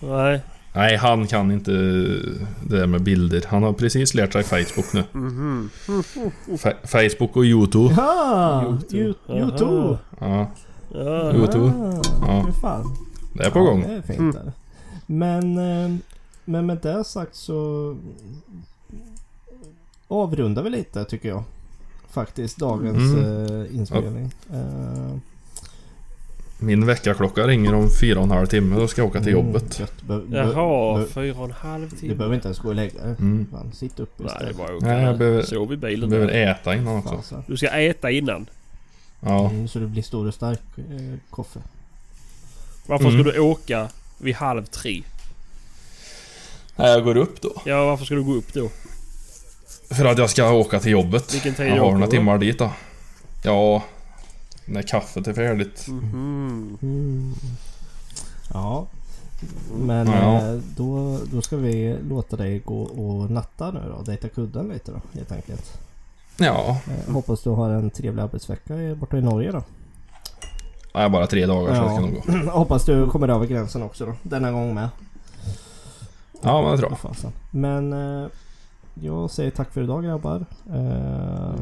[0.00, 0.40] Nej.
[0.74, 3.44] Nej, han kan inte det där med bilder.
[3.48, 5.04] Han har precis lärt sig Facebook nu.
[6.46, 7.94] Fa- Facebook och Youtube.
[7.96, 9.16] Ja, YouTube.
[9.38, 9.98] Youtube!
[10.20, 10.50] Ja,
[10.90, 11.32] Ja.
[11.34, 11.66] Youtube.
[11.66, 12.46] Ah, Ja.
[12.60, 12.96] fan.
[13.34, 13.80] det är på Ja, gång.
[13.82, 14.50] Det är fint Mm.
[15.06, 15.96] Men, eh,
[16.44, 17.96] men med det sagt så
[20.08, 21.42] avrundar vi lite tycker jag.
[22.16, 23.60] Faktiskt dagens Mm.
[23.64, 24.30] eh, inspelning.
[24.52, 25.16] Eh,
[26.58, 28.76] Min väckarklocka ringer om fyra och en halv timme.
[28.76, 29.78] Då ska jag åka till mm, jobbet.
[29.80, 30.02] gött.
[30.02, 32.14] Be- be- Jaha, be- fyra och en halv Du timme.
[32.14, 33.14] behöver inte ens gå och lägga dig.
[33.18, 33.46] Mm.
[33.52, 34.56] Fan, sitt upp Nej, det istället.
[34.56, 35.42] var Nej, jag behöver-.
[35.42, 36.10] Sov i bilen.
[36.10, 37.16] behöver äta innan också.
[37.16, 37.42] Fasen.
[37.46, 38.46] Du ska äta innan.
[39.20, 39.50] Ja.
[39.50, 40.84] Mm, så du blir stor och stark, eh,
[41.30, 41.60] Koffe.
[42.86, 43.22] Varför Mm.
[43.24, 43.88] ska du åka
[44.18, 45.02] vid halv tre?
[46.76, 47.52] Nej, jag går upp då.
[47.64, 48.68] Ja, varför ska du gå upp då?
[49.90, 51.34] För att jag ska åka till jobbet.
[51.34, 52.70] Vilken tid Jag har några timmar dit då.
[53.44, 53.82] Ja,
[54.64, 55.86] när kaffet är färdigt.
[55.88, 56.78] Mhm.
[56.82, 57.34] Mm.
[58.52, 58.86] Ja.
[59.78, 60.36] Men Ja.
[60.36, 64.02] eh, då, då ska vi låta dig gå och natta nu då.
[64.02, 65.78] Dejta kudden lite då helt enkelt.
[66.38, 69.62] Ja, Eh, hoppas du har en trevlig arbetsvecka i- borta i Norge då.
[70.92, 71.92] det är bara tre dagar så det Ja.
[71.96, 72.50] ska nog gå.
[72.58, 74.12] hoppas du kommer över gränsen också då.
[74.22, 74.88] Denna gång med.
[76.42, 77.32] Ja, men det tror jag.
[77.50, 78.28] Men eh,
[79.00, 80.46] jag säger tack för idag grabbar.
[80.74, 81.54] Eh,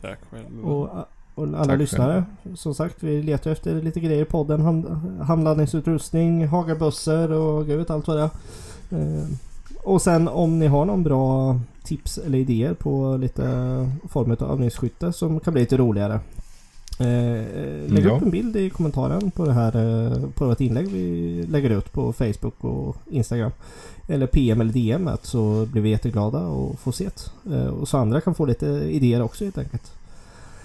[0.00, 0.64] Tack själv.
[0.64, 0.88] och,
[1.34, 2.24] och alla Tack lyssnare.
[2.54, 4.60] Som sagt vi letar efter lite grejer i podden.
[4.60, 4.86] Hand,
[5.22, 8.30] handladdningsutrustning, hagabössor och gud vet allt vad det är.
[9.18, 9.24] Eh,
[9.84, 13.42] och sen om ni har någon bra tips eller idéer på lite
[14.08, 16.20] form av övningsskytte som kan bli lite roligare.
[17.00, 18.16] Eh, lägg Ja.
[18.16, 21.92] upp en bild i kommentaren på det här eh, på vårt inlägg vi lägger ut
[21.92, 23.50] på Facebook och Instagram.
[24.10, 27.08] Eller PM eller DM att så blir vi jätteglada och får se
[27.44, 27.56] det.
[27.56, 29.92] Eh, och så andra kan få lite idéer också helt enkelt.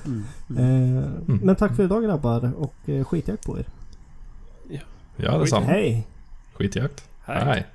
[0.05, 0.23] Mm.
[0.57, 1.03] Eh,
[1.41, 3.65] Men tack för idag grabbar och eh, skitjakt på er.
[5.17, 5.65] Ja, detsamma.
[5.65, 6.07] Hej!
[6.53, 7.03] Skitjakt.
[7.25, 7.45] Hej.
[7.45, 7.65] Hej.